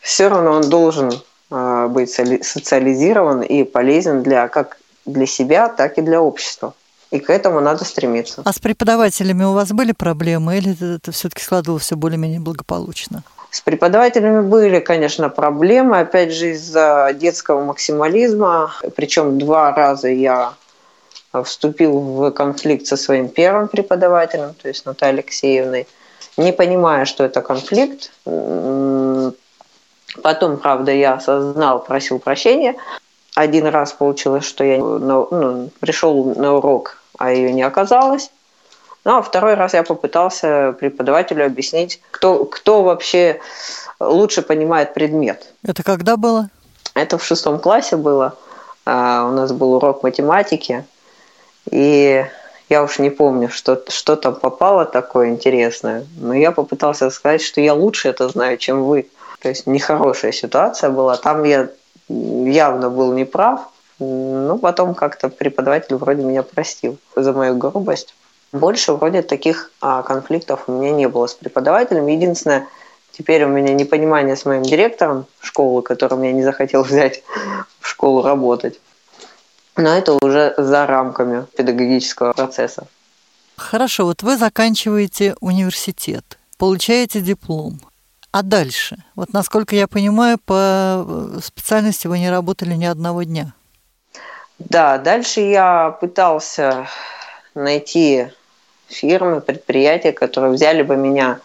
[0.01, 1.11] все равно он должен
[1.49, 6.73] а, быть социализирован и полезен для, как для себя, так и для общества.
[7.09, 8.43] И к этому надо стремиться.
[8.45, 13.23] А с преподавателями у вас были проблемы или это, все-таки складывалось все более-менее благополучно?
[13.51, 18.73] С преподавателями были, конечно, проблемы, опять же, из-за детского максимализма.
[18.95, 20.53] Причем два раза я
[21.43, 25.87] вступил в конфликт со своим первым преподавателем, то есть Натальей Алексеевной,
[26.37, 28.11] не понимая, что это конфликт.
[30.23, 32.75] Потом, правда, я осознал, просил прощения.
[33.35, 38.31] Один раз получилось, что я ну, пришел на урок, а ее не оказалось.
[39.09, 43.39] Ну, а второй раз я попытался преподавателю объяснить, кто, кто вообще
[43.99, 45.47] лучше понимает предмет.
[45.63, 46.51] Это когда было?
[46.93, 48.35] Это в шестом классе было.
[48.85, 50.85] А, у нас был урок математики.
[51.71, 52.23] И
[52.69, 56.05] я уж не помню, что, что там попало такое интересное.
[56.19, 59.07] Но я попытался сказать, что я лучше это знаю, чем вы.
[59.41, 61.17] То есть нехорошая ситуация была.
[61.17, 61.69] Там я
[62.09, 63.69] явно был неправ.
[63.97, 68.13] Ну, потом как-то преподаватель вроде меня простил за мою грубость.
[68.51, 72.07] Больше вроде таких а, конфликтов у меня не было с преподавателем.
[72.07, 72.67] Единственное,
[73.11, 77.23] теперь у меня непонимание с моим директором школы, который меня не захотел взять
[77.79, 78.79] в школу работать.
[79.75, 82.87] Но это уже за рамками педагогического процесса.
[83.55, 87.79] Хорошо, вот вы заканчиваете университет, получаете диплом.
[88.31, 88.97] А дальше?
[89.15, 93.53] Вот насколько я понимаю, по э, специальности вы не работали ни одного дня.
[94.59, 96.87] Да, дальше я пытался
[97.55, 98.27] найти
[98.89, 101.39] фирмы, предприятия, которые взяли бы меня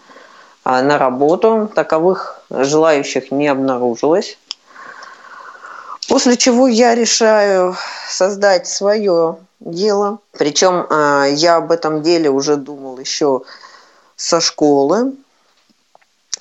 [0.65, 1.71] а, на работу.
[1.75, 4.39] Таковых желающих не обнаружилось.
[6.09, 7.77] После чего я решаю
[8.09, 10.19] создать свое дело.
[10.33, 13.43] Причем а, я об этом деле уже думал еще
[14.17, 15.13] со школы.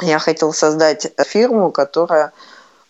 [0.01, 2.33] Я хотел создать фирму, которая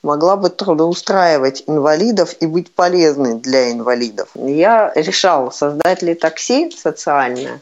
[0.03, 4.29] могла бы трудоустраивать инвалидов и быть полезной для инвалидов.
[4.35, 7.61] Я решал, создать ли такси социальное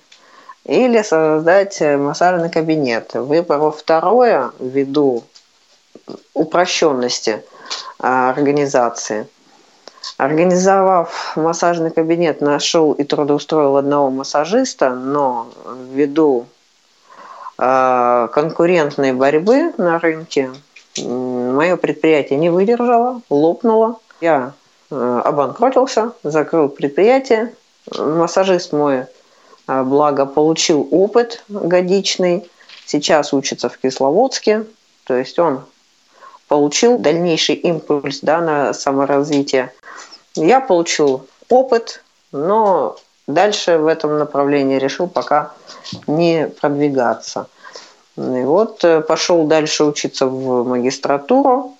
[0.65, 3.13] или создать массажный кабинет.
[3.13, 5.23] Выбрал второе ввиду
[6.33, 7.43] упрощенности
[7.99, 9.27] а, организации.
[10.17, 15.47] Организовав массажный кабинет, нашел и трудоустроил одного массажиста, но
[15.91, 16.45] ввиду
[17.57, 20.51] э, конкурентной борьбы на рынке
[20.97, 23.99] мое предприятие не выдержало, лопнуло.
[24.21, 24.53] Я
[24.89, 27.53] э, обанкротился, закрыл предприятие.
[27.97, 29.05] Массажист мой, э,
[29.85, 32.49] благо, получил опыт годичный.
[32.85, 34.65] Сейчас учится в Кисловодске.
[35.05, 35.61] То есть он
[36.47, 39.71] получил дальнейший импульс да, на саморазвитие.
[40.35, 42.97] Я получил опыт, но
[43.27, 45.53] дальше в этом направлении решил пока
[46.07, 47.47] не продвигаться.
[48.17, 51.70] И вот э, пошел дальше учиться в магистратуру.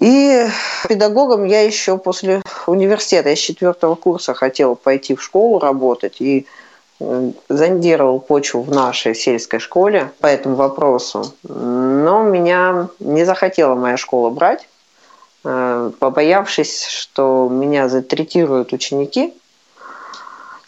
[0.00, 0.46] И
[0.88, 6.46] педагогом я еще после университета, я с четвертого курса хотела пойти в школу работать и
[7.48, 11.34] зондировал почву в нашей сельской школе по этому вопросу.
[11.42, 14.66] Но меня не захотела моя школа брать,
[15.44, 19.34] э, побоявшись, что меня затретируют ученики.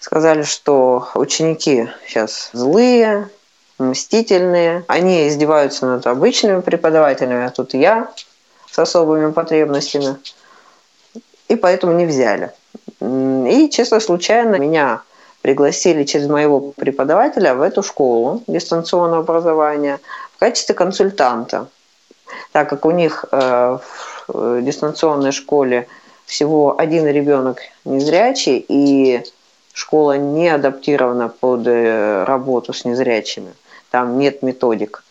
[0.01, 3.28] Сказали, что ученики сейчас злые,
[3.78, 4.85] мстительные.
[4.89, 8.11] Они издеваются над обычными преподавателями, а тут я
[8.73, 10.16] с особыми потребностями.
[11.49, 12.51] И поэтому не взяли.
[13.01, 15.03] И чисто случайно меня
[15.43, 20.01] пригласили через моего преподавателя в эту школу дистанционного образования
[20.35, 21.68] в качестве консультанта.
[22.53, 23.79] Так как у них э,
[24.29, 25.87] в дистанционной школе
[26.25, 29.23] всего один ребенок незрячий, и
[29.75, 33.53] школа не адаптирована под э, работу с незрячими.
[33.91, 35.05] Там нет методик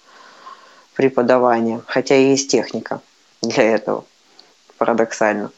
[0.95, 3.01] преподавания, хотя есть техника
[3.41, 4.05] для этого,
[4.77, 5.51] парадоксально.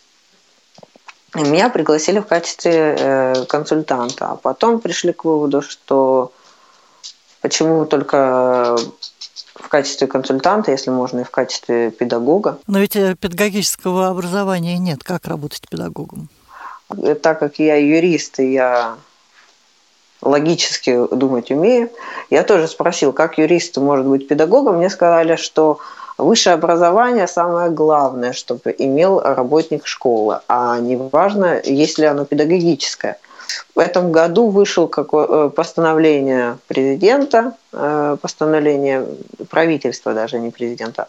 [1.35, 6.31] И меня пригласили в качестве э, консультанта, а потом пришли к выводу, что
[7.41, 8.77] почему только
[9.55, 12.59] в качестве консультанта, если можно и в качестве педагога.
[12.67, 15.03] Но ведь э, педагогического образования нет.
[15.03, 16.29] Как работать педагогом?
[17.21, 18.97] Так как я юрист, и я
[20.21, 21.89] логически думать умею.
[22.29, 24.77] Я тоже спросил, как юрист может быть педагогом.
[24.77, 25.79] Мне сказали, что
[26.17, 33.17] высшее образование самое главное, чтобы имел работник школы, а не важно, есть ли оно педагогическое.
[33.75, 39.05] В этом году вышло э, постановление президента, э, постановление
[39.49, 41.07] правительства даже, не президента,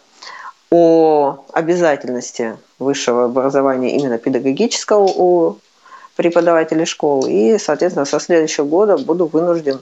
[0.71, 5.57] о обязательности высшего образования именно педагогического у
[6.15, 7.25] преподавателей школ.
[7.27, 9.81] И, соответственно, со следующего года буду вынужден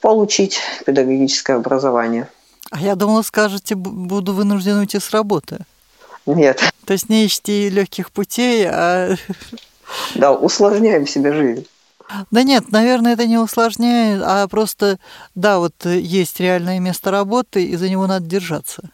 [0.00, 2.28] получить педагогическое образование.
[2.70, 5.58] А я думала, скажете, буду вынужден уйти с работы.
[6.26, 6.60] Нет.
[6.84, 9.16] То есть не ищите легких путей, а...
[10.14, 11.66] Да, усложняем себе жизнь.
[12.30, 14.98] Да нет, наверное, это не усложняет, а просто,
[15.34, 18.90] да, вот есть реальное место работы, и за него надо держаться.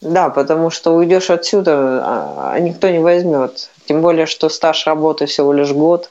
[0.00, 3.70] Да, потому что уйдешь отсюда, а, а никто не возьмет.
[3.86, 6.10] Тем более, что стаж работы всего лишь год.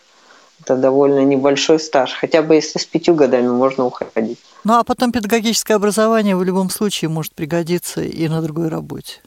[0.62, 2.14] Это довольно небольшой стаж.
[2.14, 4.39] Хотя бы если с пятью годами можно уходить.
[4.68, 9.22] Ну а потом педагогическое образование в любом случае может пригодиться и на другой работе.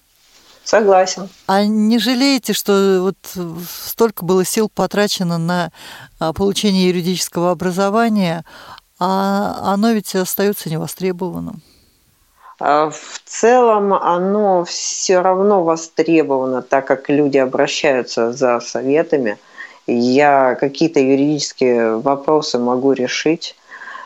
[0.65, 1.31] Согласен.
[1.47, 3.17] А не жалеете, что вот
[3.87, 5.73] столько было сил потрачено на
[6.19, 8.45] а, получение юридического образования,
[8.99, 11.63] а оно ведь остается невостребованным?
[12.59, 19.39] А, в целом оно все равно востребовано, так как люди обращаются за советами.
[19.87, 23.57] Я какие-то юридические вопросы могу решить,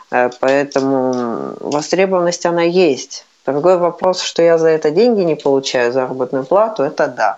[0.09, 3.25] поэтому востребованность она есть.
[3.45, 7.37] Другой вопрос, что я за это деньги не получаю, заработную плату, это да.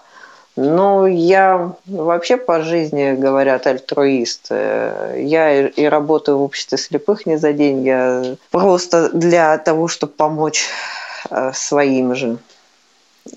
[0.55, 4.47] Но я вообще по жизни, говорят, альтруист.
[4.49, 10.13] Э, я и работаю в обществе слепых не за деньги, а просто для того, чтобы
[10.13, 10.67] помочь
[11.29, 12.37] Э, своим же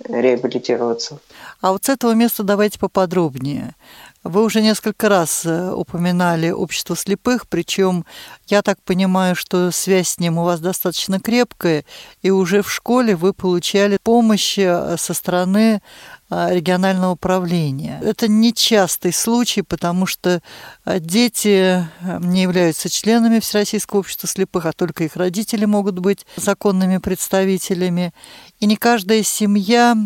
[0.08, 1.18] реабилитироваться.
[1.60, 3.74] А вот с этого места давайте поподробнее.
[4.22, 8.04] Вы уже несколько раз э, упоминали общество слепых, причем
[8.48, 11.86] я так понимаю, что связь с ним у вас достаточно крепкая,
[12.20, 15.80] и уже в школе вы получали помощь э, со стороны
[16.28, 17.98] а, регионального управления.
[18.04, 20.42] Это нечастый случай, потому что
[20.86, 21.84] дети
[22.20, 28.12] не являются членами Всероссийского общества слепых, а только их родители могут быть законными представителями.
[28.60, 29.96] И не каждая семья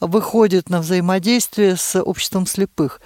[0.00, 3.00] выходит на взаимодействие с обществом слепых.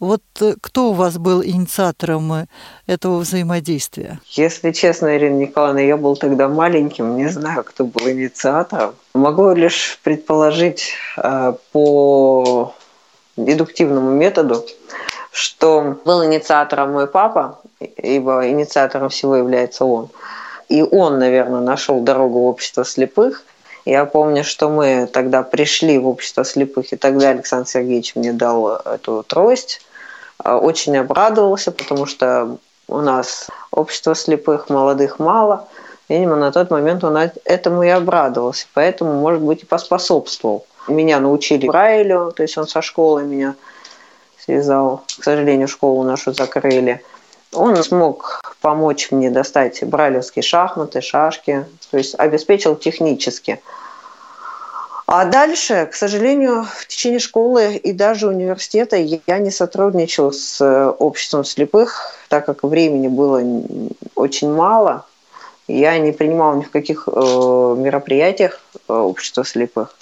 [0.00, 2.46] Вот э, кто у вас был инициатором э,
[2.86, 4.18] этого взаимодействия?
[4.30, 8.94] Если честно, Ирина Николаевна, я был тогда маленьким, не знаю, кто был инициатором.
[9.12, 12.74] Могу лишь предположить э, по
[13.36, 14.64] дедуктивному методу,
[15.32, 20.08] что был инициатором мой папа, ибо инициатором всего является он.
[20.70, 23.44] И он, наверное, нашел дорогу в общество слепых.
[23.84, 28.76] Я помню, что мы тогда пришли в общество слепых, и тогда Александр Сергеевич мне дал
[28.76, 29.82] эту трость.
[30.44, 35.68] Э, очень обрадовался, потому что у нас общество слепых молодых мало.
[36.08, 40.66] Видимо, на тот момент он этому и обрадовался, поэтому, может быть, и поспособствовал.
[40.88, 43.54] Меня научили Брайлю, то есть он со школы меня
[44.44, 45.04] связал.
[45.18, 47.02] К сожалению, школу нашу закрыли.
[47.52, 53.60] Он смог помочь мне достать брайлевские шахматы, шашки, то есть обеспечил технически.
[55.12, 60.86] А дальше, к сожалению, в течение школы и даже университета я не сотрудничал с э,
[60.86, 63.42] обществом слепых, так как времени было
[64.14, 65.04] очень мало.
[65.66, 69.96] Я не принимал ни в каких э, мероприятиях э, общества слепых.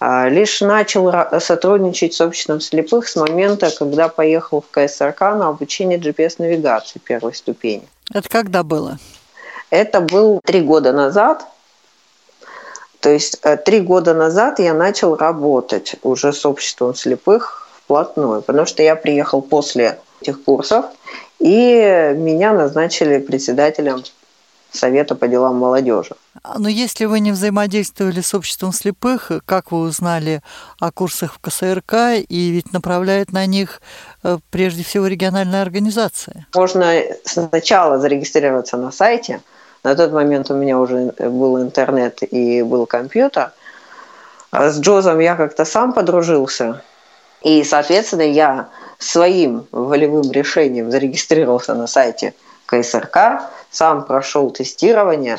[0.00, 6.00] А лишь начал сотрудничать с обществом слепых с момента, когда поехал в КСРК на обучение
[6.00, 7.84] GPS-навигации первой ступени.
[8.12, 8.98] Это когда было?
[9.70, 11.46] Это был три года назад–
[13.00, 18.66] то есть э, три года назад я начал работать уже с обществом слепых вплотную, потому
[18.66, 20.84] что я приехал после этих курсов,
[21.38, 24.04] и меня назначили председателем
[24.72, 26.14] Совета по делам молодежи.
[26.44, 30.42] А, но если вы не взаимодействовали с обществом слепых, как вы узнали
[30.78, 33.82] о курсах в КСРК, и ведь направляет на них
[34.22, 36.46] э, прежде всего региональная организация?
[36.54, 39.40] Можно сначала зарегистрироваться на сайте–
[39.82, 43.52] на тот момент у меня уже был интернет и был компьютер.
[44.50, 46.82] А с Джозом я как-то сам подружился.
[47.42, 48.68] И, соответственно, я
[48.98, 52.34] своим волевым решением зарегистрировался на сайте
[52.66, 55.38] КСРК, сам прошел тестирование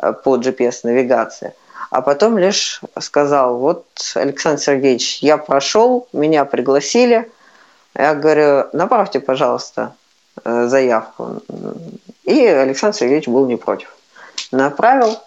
[0.00, 1.54] э, по GPS-навигации,
[1.90, 7.30] а потом лишь сказал, вот, Александр Сергеевич, я прошел, меня пригласили,
[7.94, 10.07] я говорю, направьте, пожалуйста, э,
[10.68, 11.42] заявку.
[12.24, 13.94] И Александр Сергеевич был не против.
[14.52, 15.18] Направил.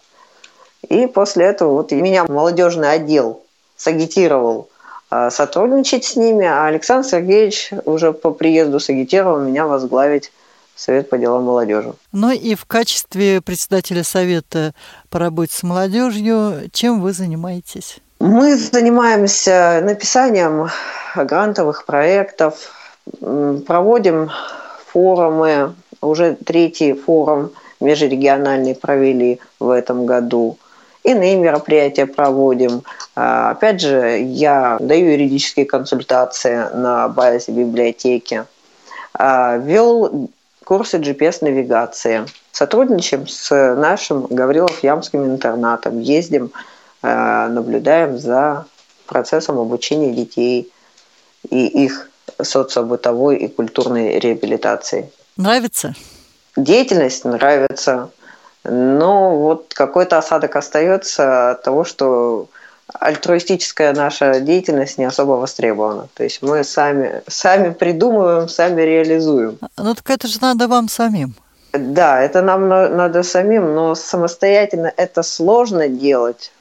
[0.87, 3.41] И после этого вот меня молодежный отдел
[3.77, 4.69] сагитировал
[5.09, 10.31] а, сотрудничать с ними, а Александр Сергеевич уже по приезду сагитировал меня возглавить
[10.75, 11.93] Совет по делам молодежи.
[12.11, 14.73] Ну и в качестве председателя Совета
[15.09, 17.99] по работе с молодежью, чем вы занимаетесь?
[18.19, 20.69] Мы занимаемся написанием
[21.15, 22.71] грантовых проектов,
[23.19, 24.31] проводим
[24.91, 30.57] форумы, уже третий форум межрегиональный провели в этом году.
[31.03, 32.83] Иные мероприятия проводим.
[33.15, 38.45] А, опять же, я даю юридические консультации на базе библиотеки.
[39.13, 40.29] А, вел
[40.63, 42.25] курсы GPS-навигации.
[42.51, 45.99] Сотрудничаем с нашим Гаврилов-Ямским интернатом.
[45.99, 46.51] Ездим,
[47.01, 48.65] а, наблюдаем за
[49.07, 50.71] процессом обучения детей
[51.49, 52.10] и их
[52.43, 55.11] социобытовой и культурной реабилитации.
[55.37, 55.95] Нравится?
[56.57, 58.09] Деятельность нравится,
[58.63, 62.47] но вот какой-то осадок остается от того, что
[62.99, 66.07] альтруистическая наша деятельность не особо востребована.
[66.13, 69.57] То есть мы сами, сами придумываем, сами реализуем.
[69.77, 71.33] Ну так это же надо вам самим.
[71.73, 76.51] Да, это нам надо самим, но самостоятельно это сложно делать,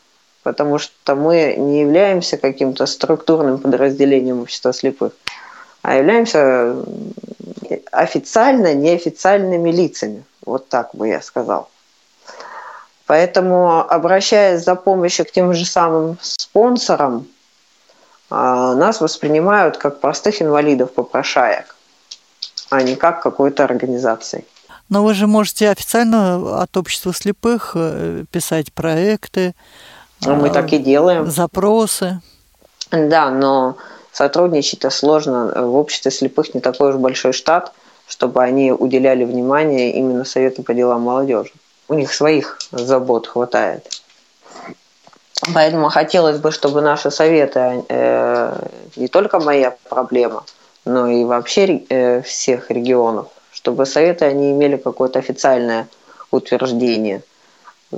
[0.45, 5.13] потому что мы не являемся каким-то структурным подразделением общества слепых,
[5.83, 6.77] а являемся
[7.93, 10.25] официально неофициальными лицами.
[10.45, 11.69] Вот так бы я сказал.
[13.07, 17.27] Поэтому, обращаясь за помощью к тем же самым спонсорам,
[18.31, 21.75] а, нас воспринимают как простых инвалидов-попрошаек,
[22.71, 24.45] а не как какой-то организации.
[24.89, 29.55] Но вы же можете официально от общества слепых э, писать проекты.
[30.25, 31.31] Ну, мы так и делаем.
[31.31, 32.21] Запросы.
[32.91, 33.77] Да, но
[34.13, 35.53] сотрудничать-то сложно.
[35.55, 37.73] В обществе слепых не такой уж большой штат,
[38.07, 41.53] чтобы они уделяли внимание именно Совету по делам молодежи.
[41.89, 43.87] У них своих забот хватает.
[45.55, 50.45] Поэтому хотелось бы, чтобы наши советы, э, не только моя проблема,
[50.85, 55.89] но и вообще э, всех регионов, чтобы советы они имели какое-то официальное
[56.31, 57.23] утверждение,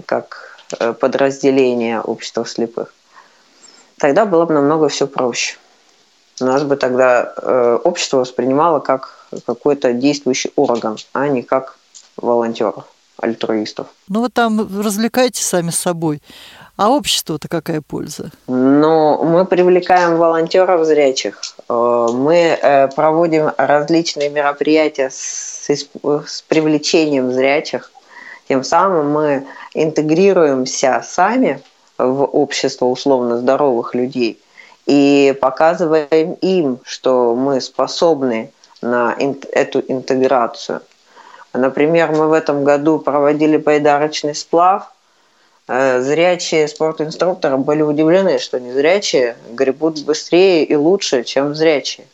[0.06, 2.94] как э, подразделение общества слепых.
[3.98, 5.56] Тогда было бы намного все проще
[6.40, 11.76] нас бы тогда э, общество воспринимало как какой-то действующий орган, а не как
[12.16, 12.84] волонтеров,
[13.18, 13.86] альтруистов.
[14.08, 16.22] Ну вы там развлекаетесь сами собой.
[16.76, 18.30] А обществу-то какая польза?
[18.46, 21.40] Ну, мы привлекаем волонтеров зрячих.
[21.68, 27.92] Э, мы э, проводим различные мероприятия с, с привлечением зрячих.
[28.48, 31.62] Тем самым мы интегрируемся сами
[31.98, 34.40] в общество условно здоровых людей
[34.86, 39.16] и показываем им, что мы способны на
[39.52, 40.82] эту интеграцию.
[41.52, 44.92] Например, мы в этом году проводили байдарочный сплав.
[45.68, 52.06] Э, зрячие спортинструкторы были удивлены, что незрячие гребут быстрее и лучше, чем зрячие.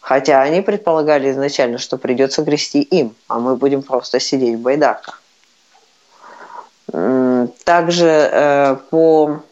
[0.00, 5.22] Хотя они предполагали изначально, что придется грести им, а мы будем просто сидеть в байдарках.
[7.64, 9.42] Также э, по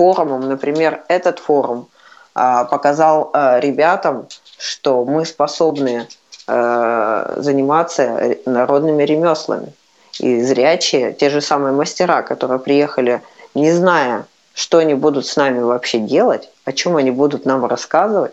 [0.00, 1.88] форумам, например, этот форум
[2.34, 4.28] э, показал э, ребятам,
[4.58, 6.08] что мы способны
[6.46, 9.74] э, заниматься народными ремеслами.
[10.18, 13.20] И зрячие, те же самые мастера, которые приехали,
[13.54, 14.24] не зная,
[14.54, 18.32] что они будут с нами вообще делать, о чем они будут нам рассказывать,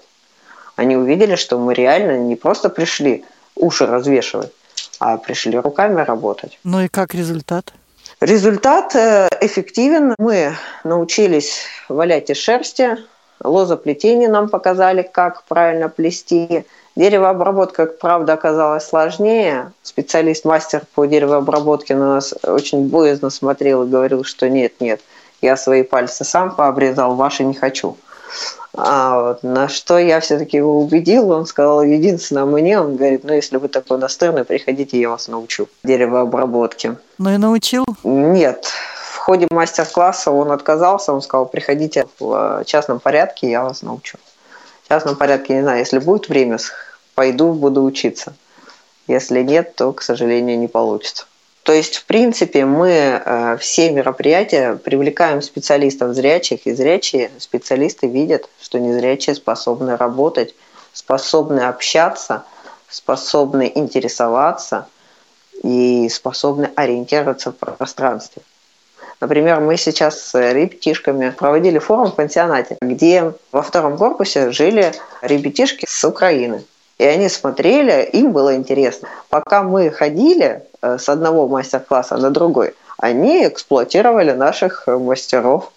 [0.78, 4.54] они увидели, что мы реально не просто пришли уши развешивать,
[5.00, 6.60] а пришли руками работать.
[6.64, 7.74] Ну и как результат?
[8.20, 10.16] Результат э, эффективен.
[10.18, 12.98] Мы научились валять из шерсти,
[13.44, 16.66] лозоплетение нам показали, как правильно плести.
[16.96, 19.72] Деревообработка, как правда, оказалась сложнее.
[19.84, 25.00] Специалист-мастер по деревообработке на нас очень боязно смотрел и говорил, что нет, нет,
[25.44, 27.98] я свои пальцы сам пообрезал, ваши не хочу.
[28.74, 33.34] А вот, на что я все-таки его убедил, он сказал, единственное мне, он говорит, ну
[33.34, 36.98] если вы такой настырный, приходите, я вас научу деревообработке.
[37.18, 37.86] Ну и научил?
[38.04, 38.66] Нет.
[39.14, 44.18] В ходе мастер-класса он отказался, он сказал, приходите в частном порядке, я вас научу.
[44.84, 46.60] В частном порядке, не знаю, если будет время,
[47.16, 48.36] пойду, буду учиться.
[49.08, 51.26] Если нет, то, к сожалению, не получится.
[51.68, 58.48] То есть, в принципе, мы э, все мероприятия привлекаем специалистов зрячих, и зрячие специалисты видят,
[58.62, 60.56] что незрячие способны работать,
[60.94, 62.46] способны общаться,
[62.88, 64.88] способны интересоваться
[65.62, 68.44] и способны ориентироваться в пространстве.
[69.20, 75.86] Например, мы сейчас с ребятишками проводили форум в пансионате, где во втором корпусе жили ребятишки
[75.86, 76.64] с Украины.
[76.98, 79.08] И они смотрели, им было интересно.
[79.30, 85.72] Пока мы ходили э, с одного мастер-класса на другой, они эксплуатировали наших мастеров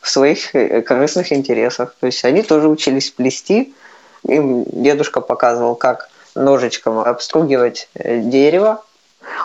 [0.00, 1.96] в своих э, корыстных интересах.
[1.98, 3.74] То есть они тоже учились плести.
[4.22, 8.84] Им дедушка показывал, как ножичком обстругивать э, дерево.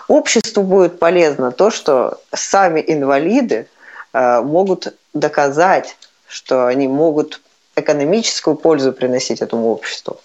[0.06, 3.66] Обществу будет полезно то, что сами инвалиды
[4.12, 5.96] могут доказать,
[6.26, 7.40] что они могут
[7.76, 10.20] экономическую пользу приносить этому обществу.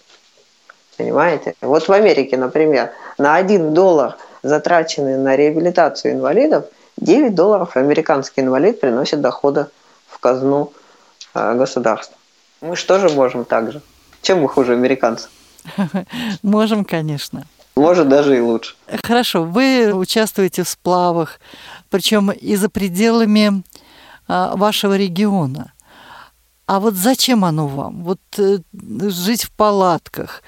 [0.97, 1.55] Понимаете?
[1.61, 6.65] Вот в Америке, например, на 1 доллар, затраченный на реабилитацию инвалидов,
[6.97, 9.69] 9 долларов американский инвалид приносит дохода
[10.07, 10.71] в казну
[11.33, 12.15] э, государства.
[12.61, 13.81] Мы что же можем так же?
[14.21, 15.29] Чем мы хуже американцев?
[16.41, 17.43] Можем, конечно.
[17.75, 18.75] Может, даже и лучше.
[19.03, 21.39] Хорошо, вы участвуете в сплавах,
[21.89, 23.63] причем и за пределами
[24.27, 25.73] а, вашего региона.
[26.67, 28.03] А вот зачем оно вам?
[28.03, 30.41] Вот э, жить в палатках,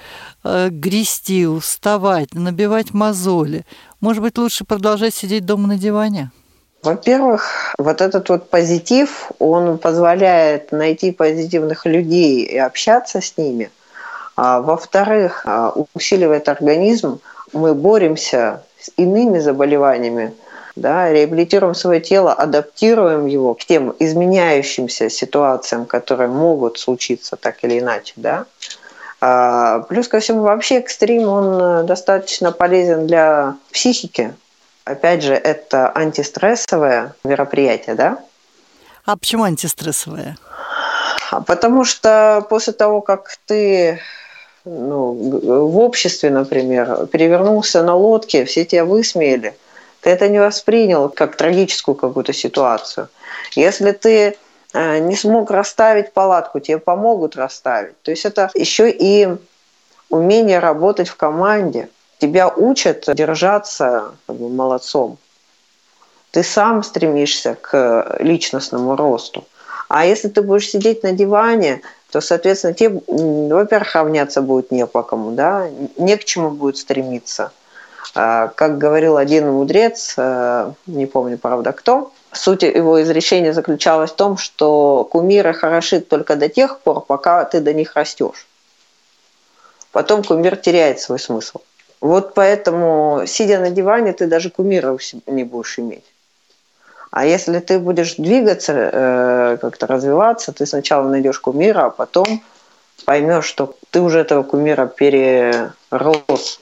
[0.43, 3.65] э, грести, уставать, набивать мозоли.
[3.99, 6.31] Может быть, лучше продолжать сидеть дома на диване?
[6.81, 13.69] Во-первых, вот этот вот позитив, он позволяет найти позитивных людей и общаться с ними.
[14.35, 17.19] А во-вторых, а, усиливает организм.
[17.53, 20.33] Мы боремся с иными заболеваниями,
[20.77, 27.79] да, реабилитируем свое тело, адаптируем его к тем изменяющимся ситуациям, которые могут случиться так или
[27.79, 28.45] иначе, да.
[29.19, 34.33] А, плюс ко всему, вообще экстрим, он э, достаточно полезен для психики.
[34.85, 38.19] Опять же, это антистрессовое мероприятие, да?
[39.05, 40.37] А почему антистрессовое?
[41.31, 43.99] А потому что после того, как ты
[44.65, 49.55] ну, в обществе, например, перевернулся на лодке, все тебя высмеяли–
[50.01, 53.09] ты это не воспринял как трагическую какую-то ситуацию.
[53.55, 54.37] Если ты
[54.73, 57.99] э, не смог расставить палатку, тебе помогут расставить.
[58.01, 59.29] То есть это еще и
[60.09, 61.89] умение работать в команде.
[62.19, 65.17] Тебя учат держаться как бы, молодцом.
[66.31, 69.45] Ты сам стремишься к личностному росту.
[69.87, 71.81] А если ты будешь сидеть на диване,
[72.11, 77.51] то, соответственно, тебе, во-первых, равняться будет не по кому, да, не к чему будет стремиться–
[78.13, 84.37] как говорил один мудрец, э, не помню, правда, кто, суть его изречения заключалась в том,
[84.37, 88.47] что кумиры хороши только до тех пор, пока ты до них растешь.
[89.91, 91.59] Потом кумир теряет свой смысл.
[92.01, 96.05] Вот поэтому, сидя на диване, ты даже кумира не будешь иметь.
[97.09, 102.43] А если ты будешь двигаться, э, как-то развиваться, ты сначала найдешь кумира, а потом
[103.05, 106.59] поймешь, что ты уже этого кумира перерос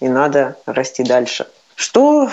[0.00, 1.46] и надо расти дальше.
[1.74, 2.28] Что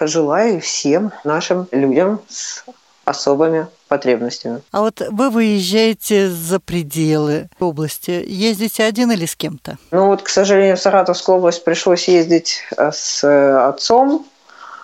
[0.00, 2.64] желаю всем нашим людям с
[3.04, 4.62] особыми потребностями.
[4.72, 8.24] А вот вы выезжаете за пределы области.
[8.26, 9.78] Ездите один или с кем-то?
[9.92, 14.26] Ну вот, к сожалению, в Саратовскую область пришлось ездить э, с отцом,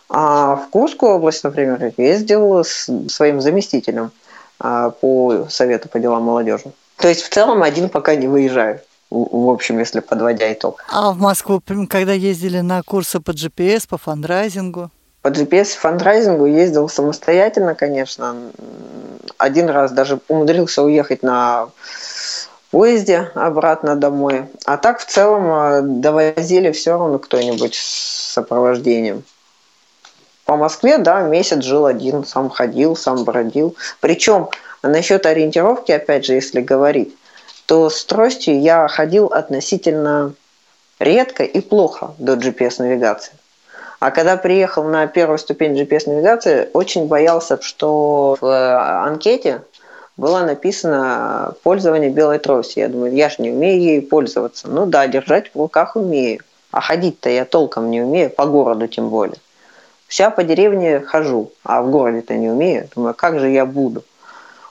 [0.08, 4.12] а в Курскую область, например, ездил с своим заместителем
[4.60, 6.72] а, по Совету по делам молодежи.
[6.96, 8.80] То есть в целом один пока не выезжаю
[9.12, 10.84] в общем, если подводя итог.
[10.90, 14.90] А в Москву, когда ездили на курсы по GPS, по фандрайзингу?
[15.20, 18.36] По GPS фандрайзингу ездил самостоятельно, конечно.
[19.38, 21.68] Один раз даже умудрился уехать на
[22.70, 24.46] поезде обратно домой.
[24.64, 29.24] А так в целом э, довозили все равно кто-нибудь с сопровождением.
[30.46, 33.76] По Москве, да, месяц жил один, сам ходил, сам бродил.
[34.00, 34.48] Причем
[34.82, 37.14] насчет ориентировки, опять же, если говорить,
[37.72, 40.34] то с тростью я ходил относительно
[40.98, 43.32] редко и плохо до GPS-навигации.
[43.98, 48.74] А когда приехал на первую ступень GPS-навигации, очень боялся, что в э,
[49.06, 49.62] анкете
[50.18, 52.82] было написано пользование белой тростью.
[52.82, 54.68] Я думаю, я же не умею ей пользоваться.
[54.68, 56.40] Ну да, держать в руках умею.
[56.72, 59.38] А ходить-то я толком не умею, по городу тем более.
[60.08, 62.90] Вся по деревне хожу, а в городе-то не умею.
[62.94, 64.04] Думаю, как же я буду?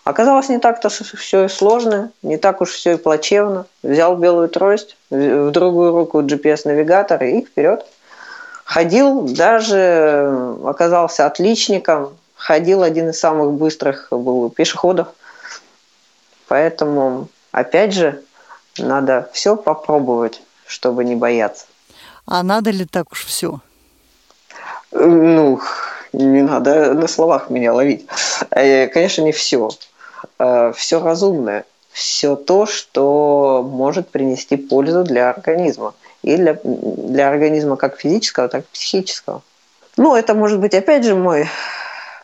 [0.03, 3.67] Оказалось, не так-то все и сложно, не так уж все и плачевно.
[3.83, 7.85] Взял белую трость, в другую руку GPS-навигатор и вперед.
[8.65, 15.09] Ходил, даже оказался отличником, ходил один из самых быстрых был пешеходов.
[16.47, 18.23] Поэтому, опять же,
[18.79, 21.65] надо все попробовать, чтобы не бояться.
[22.25, 23.59] А надо ли так уж все?
[24.91, 25.61] Ну,
[26.13, 28.07] не надо на словах меня ловить.
[28.49, 29.69] Э, конечно, не все.
[30.39, 35.93] Э, все разумное, все то, что может принести пользу для организма.
[36.23, 39.41] И для, для организма как физического, так и психического.
[39.97, 41.49] Ну, это может быть, опять же, мой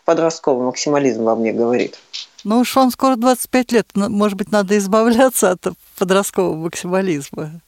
[0.04, 1.98] подростковый максимализм во мне говорит.
[2.44, 3.86] Ну уж вам скоро 25 лет.
[3.94, 5.66] Может быть, надо избавляться от
[5.98, 7.60] подросткового максимализма.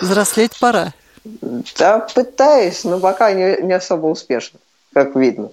[0.00, 0.92] Взрослеть пора.
[1.78, 4.58] Да, пытаюсь, но пока не, не особо успешно,
[4.92, 5.50] как видно.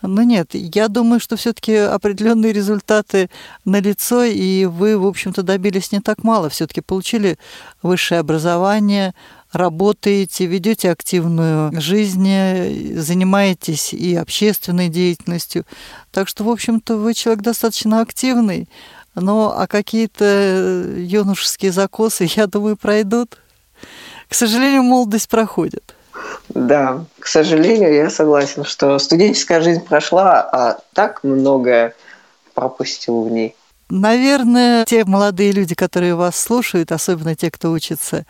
[0.00, 3.30] Ну нет, я думаю, что все-таки определенные результаты
[3.64, 6.48] налицо, и вы, в общем-то, добились не так мало.
[6.48, 7.36] Все-таки получили
[7.82, 9.12] высшее образование,
[9.50, 12.28] работаете, ведете активную жизнь,
[12.96, 15.64] занимаетесь и общественной деятельностью.
[16.12, 18.68] Так что, в общем-то, вы человек достаточно активный.
[19.16, 23.38] Но а какие-то юношеские закосы, я думаю, пройдут.
[24.28, 25.94] К сожалению, молодость проходит.
[26.50, 31.94] Да, к сожалению, я согласен, что студенческая жизнь прошла, а так многое
[32.54, 33.54] пропустил в ней.
[33.90, 38.26] Наверное, те молодые люди, которые вас слушают, особенно те, кто учится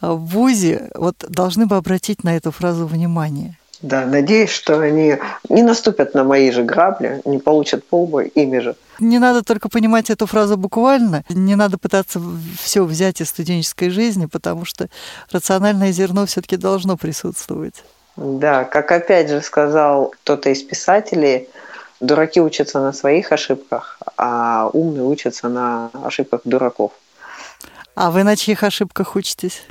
[0.00, 3.58] в ВУЗе, вот должны бы обратить на эту фразу внимание.
[3.82, 5.16] Да, надеюсь, что они
[5.48, 8.76] не наступят на мои же грабли, не получат полбой ими же.
[9.00, 12.20] Не надо только понимать эту фразу буквально, не надо пытаться
[12.60, 14.88] все взять из студенческой жизни, потому что
[15.30, 17.84] рациональное зерно все-таки должно присутствовать.
[18.16, 21.48] Да, как опять же сказал кто-то из писателей,
[22.00, 26.92] дураки учатся на своих ошибках, а умные учатся на ошибках дураков.
[27.94, 29.62] А вы на чьих ошибках учитесь?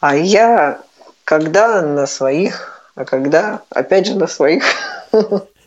[0.00, 0.80] А я,
[1.24, 4.64] когда на своих, а когда, опять же, на своих.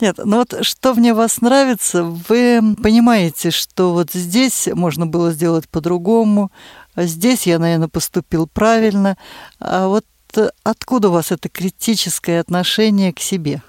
[0.00, 5.68] Нет, ну вот что мне вас нравится, вы понимаете, что вот здесь можно было сделать
[5.68, 6.50] по-другому,
[6.94, 9.16] а здесь я, наверное, поступил правильно.
[9.58, 10.04] А вот
[10.62, 13.62] откуда у вас это критическое отношение к себе?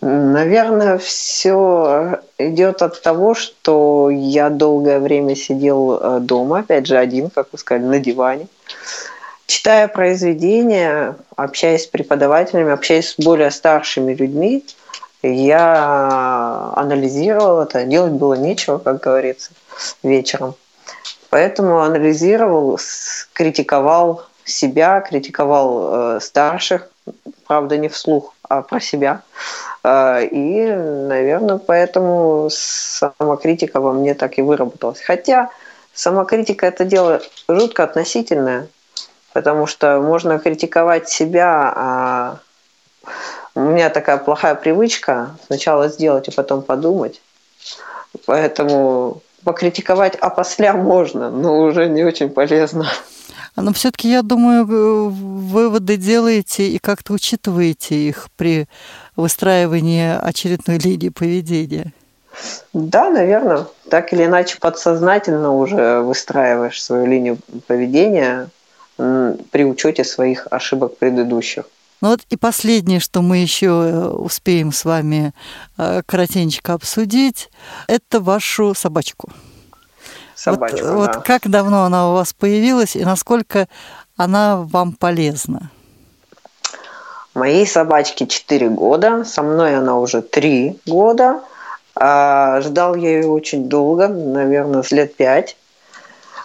[0.00, 7.28] Наверное, все идет от того, что я долгое время сидел э, дома, опять же, один,
[7.28, 8.46] как вы сказали, на диване.
[9.50, 14.64] Читая произведения, общаясь с преподавателями, общаясь с более старшими людьми,
[15.24, 17.82] я анализировал это.
[17.82, 19.50] Делать было нечего, как говорится,
[20.04, 20.54] вечером.
[21.30, 22.78] Поэтому анализировал,
[23.32, 26.88] критиковал себя, критиковал э, старших,
[27.48, 29.22] правда, не вслух, а про себя.
[29.82, 35.00] Э, и, наверное, поэтому самокритика во мне так и выработалась.
[35.00, 35.50] Хотя
[35.92, 38.68] самокритика– это дело жутко относительное–
[39.32, 42.38] потому что можно критиковать себя, а
[43.54, 47.20] у меня такая плохая привычка сначала сделать, а потом подумать.
[48.26, 52.90] Поэтому покритиковать а после можно, но уже не очень полезно.
[53.56, 58.66] Но все-таки, я думаю, выводы делаете и как-то учитываете их при
[59.16, 61.92] выстраивании очередной линии поведения.
[62.72, 63.66] Да, наверное.
[63.90, 68.48] Так или иначе подсознательно уже выстраиваешь свою линию поведения,
[69.50, 71.64] при учете своих ошибок предыдущих.
[72.00, 75.32] Ну вот и последнее, что мы еще э, успеем с вами
[75.76, 77.50] э, коротенько обсудить,
[77.88, 79.28] это вашу собачку.
[80.34, 80.94] Собачку, вот, да.
[80.94, 83.68] вот как давно она у вас появилась и насколько
[84.16, 85.70] она вам полезна?
[87.34, 91.42] Моей собачке 4 года, со мной она уже 3 года.
[91.94, 95.56] А, ждал я ее очень долго, наверное, лет 5.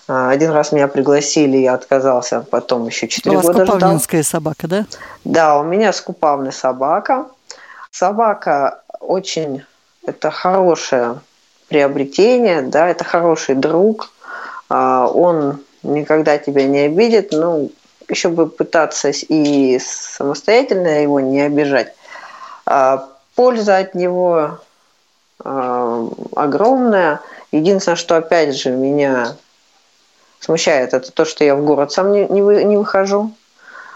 [0.07, 3.75] А, один раз меня пригласили, я отказался, потом еще 4 у вас года ждал.
[3.75, 4.85] купавнинская собака, да?
[5.23, 7.25] Да, у меня скупавная собака.
[7.91, 9.63] Собака очень,
[10.05, 11.19] это хорошее
[11.69, 14.11] приобретение, да, это хороший друг.
[14.69, 17.71] А, он никогда тебя не обидит, ну,
[18.07, 21.95] еще бы пытаться и самостоятельно его не обижать.
[22.67, 24.59] А, польза от него
[25.43, 27.19] огромная.
[27.51, 29.35] Единственное, что опять же меня
[30.45, 33.31] смущает, это то, что я в город сам не, не, вы, не выхожу.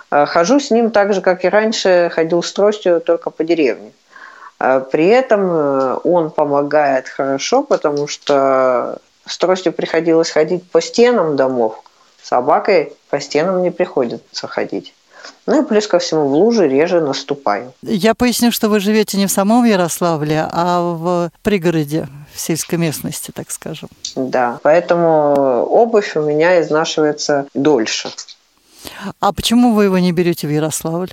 [0.09, 3.91] А, хожу с ним так же, как и раньше, ходил с тростью только по деревне.
[4.57, 11.35] А, при этом э, он помогает хорошо, потому что с тростью приходилось ходить по стенам
[11.35, 11.81] домов,
[12.21, 14.93] собакой по стенам не приходится ходить.
[15.45, 17.73] Ну и плюс ко всему в луже реже наступаю.
[17.81, 23.31] Я поясню, что вы живете не в самом Ярославле, а в пригороде, в сельской местности,
[23.31, 23.89] так скажем.
[24.15, 28.09] Да, поэтому обувь у меня изнашивается дольше.
[29.19, 31.11] А почему вы его не берете в Ярославль?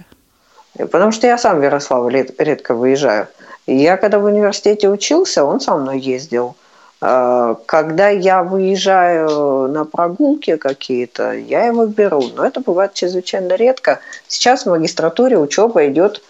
[0.77, 3.29] Потому что я сам в Ярославль редко выезжаю.
[3.67, 6.55] Я когда в университете учился, он со мной ездил.
[7.01, 12.23] А, когда я выезжаю на прогулки какие-то, я его беру.
[12.35, 14.01] Но это бывает чрезвычайно редко.
[14.29, 16.23] Сейчас в магистратуре учеба идет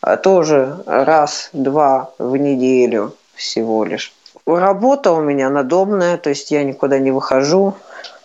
[0.00, 4.12] а, тоже раз-два в неделю всего лишь.
[4.46, 7.74] Работа у меня надомная, то есть я никуда не выхожу,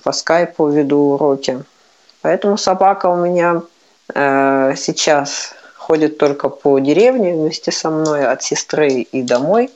[0.04, 1.64] по скайпу веду уроки.
[2.22, 3.64] Поэтому собака у меня
[4.14, 9.72] э, сейчас ходит только по деревне вместе со мной от сестры и домой.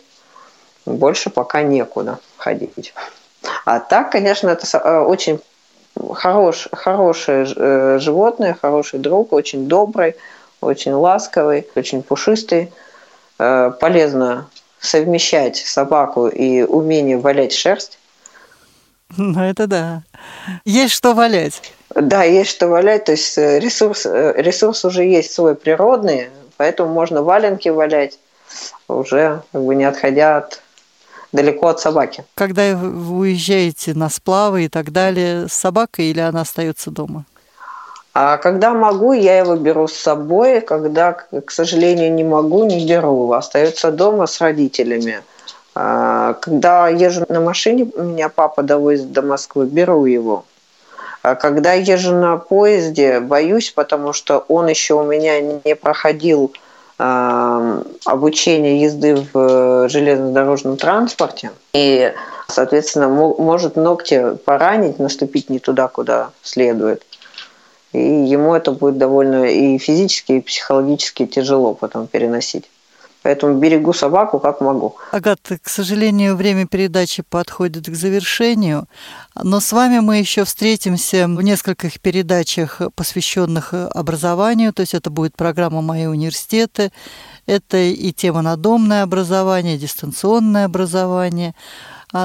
[0.86, 2.94] Больше пока некуда ходить.
[3.66, 5.40] А так, конечно, это очень
[6.14, 7.46] хорош, хорошее
[8.00, 10.16] животное, хороший друг, очень добрый,
[10.62, 12.72] очень ласковый, очень пушистый.
[13.38, 14.48] Полезно
[14.80, 17.98] совмещать собаку и умение валять шерсть.
[19.18, 20.04] Ну, это да.
[20.64, 21.62] Есть что валять.
[21.94, 23.06] Да, есть что валять.
[23.06, 28.20] То есть ресурс, ресурс уже есть свой природный, поэтому можно валенки валять,
[28.88, 30.62] уже как бы не отходя от
[31.36, 32.24] далеко от собаки.
[32.34, 37.26] Когда вы уезжаете на сплавы и так далее, с собакой или она остается дома?
[38.14, 40.62] А когда могу, я его беру с собой.
[40.62, 43.34] Когда, к сожалению, не могу, не беру.
[43.34, 45.22] Остается дома с родителями.
[45.74, 50.46] Когда езжу на машине, меня папа довозит до Москвы, беру его.
[51.22, 56.54] А когда езжу на поезде, боюсь, потому что он еще у меня не проходил
[56.98, 61.52] обучение езды в железнодорожном транспорте.
[61.74, 62.14] И,
[62.48, 67.04] соответственно, может ногти поранить, наступить не туда, куда следует.
[67.92, 72.70] И ему это будет довольно и физически, и психологически тяжело потом переносить.
[73.26, 74.98] Поэтому берегу собаку как могу.
[75.12, 78.86] Агат, к сожалению, время передачи подходит к завершению,
[79.44, 85.36] но с вами мы еще встретимся в нескольких передачах, посвященных образованию, то есть это будет
[85.36, 86.92] программа «Мои университеты»,
[87.48, 91.56] это и тема надомное образование, дистанционное образование–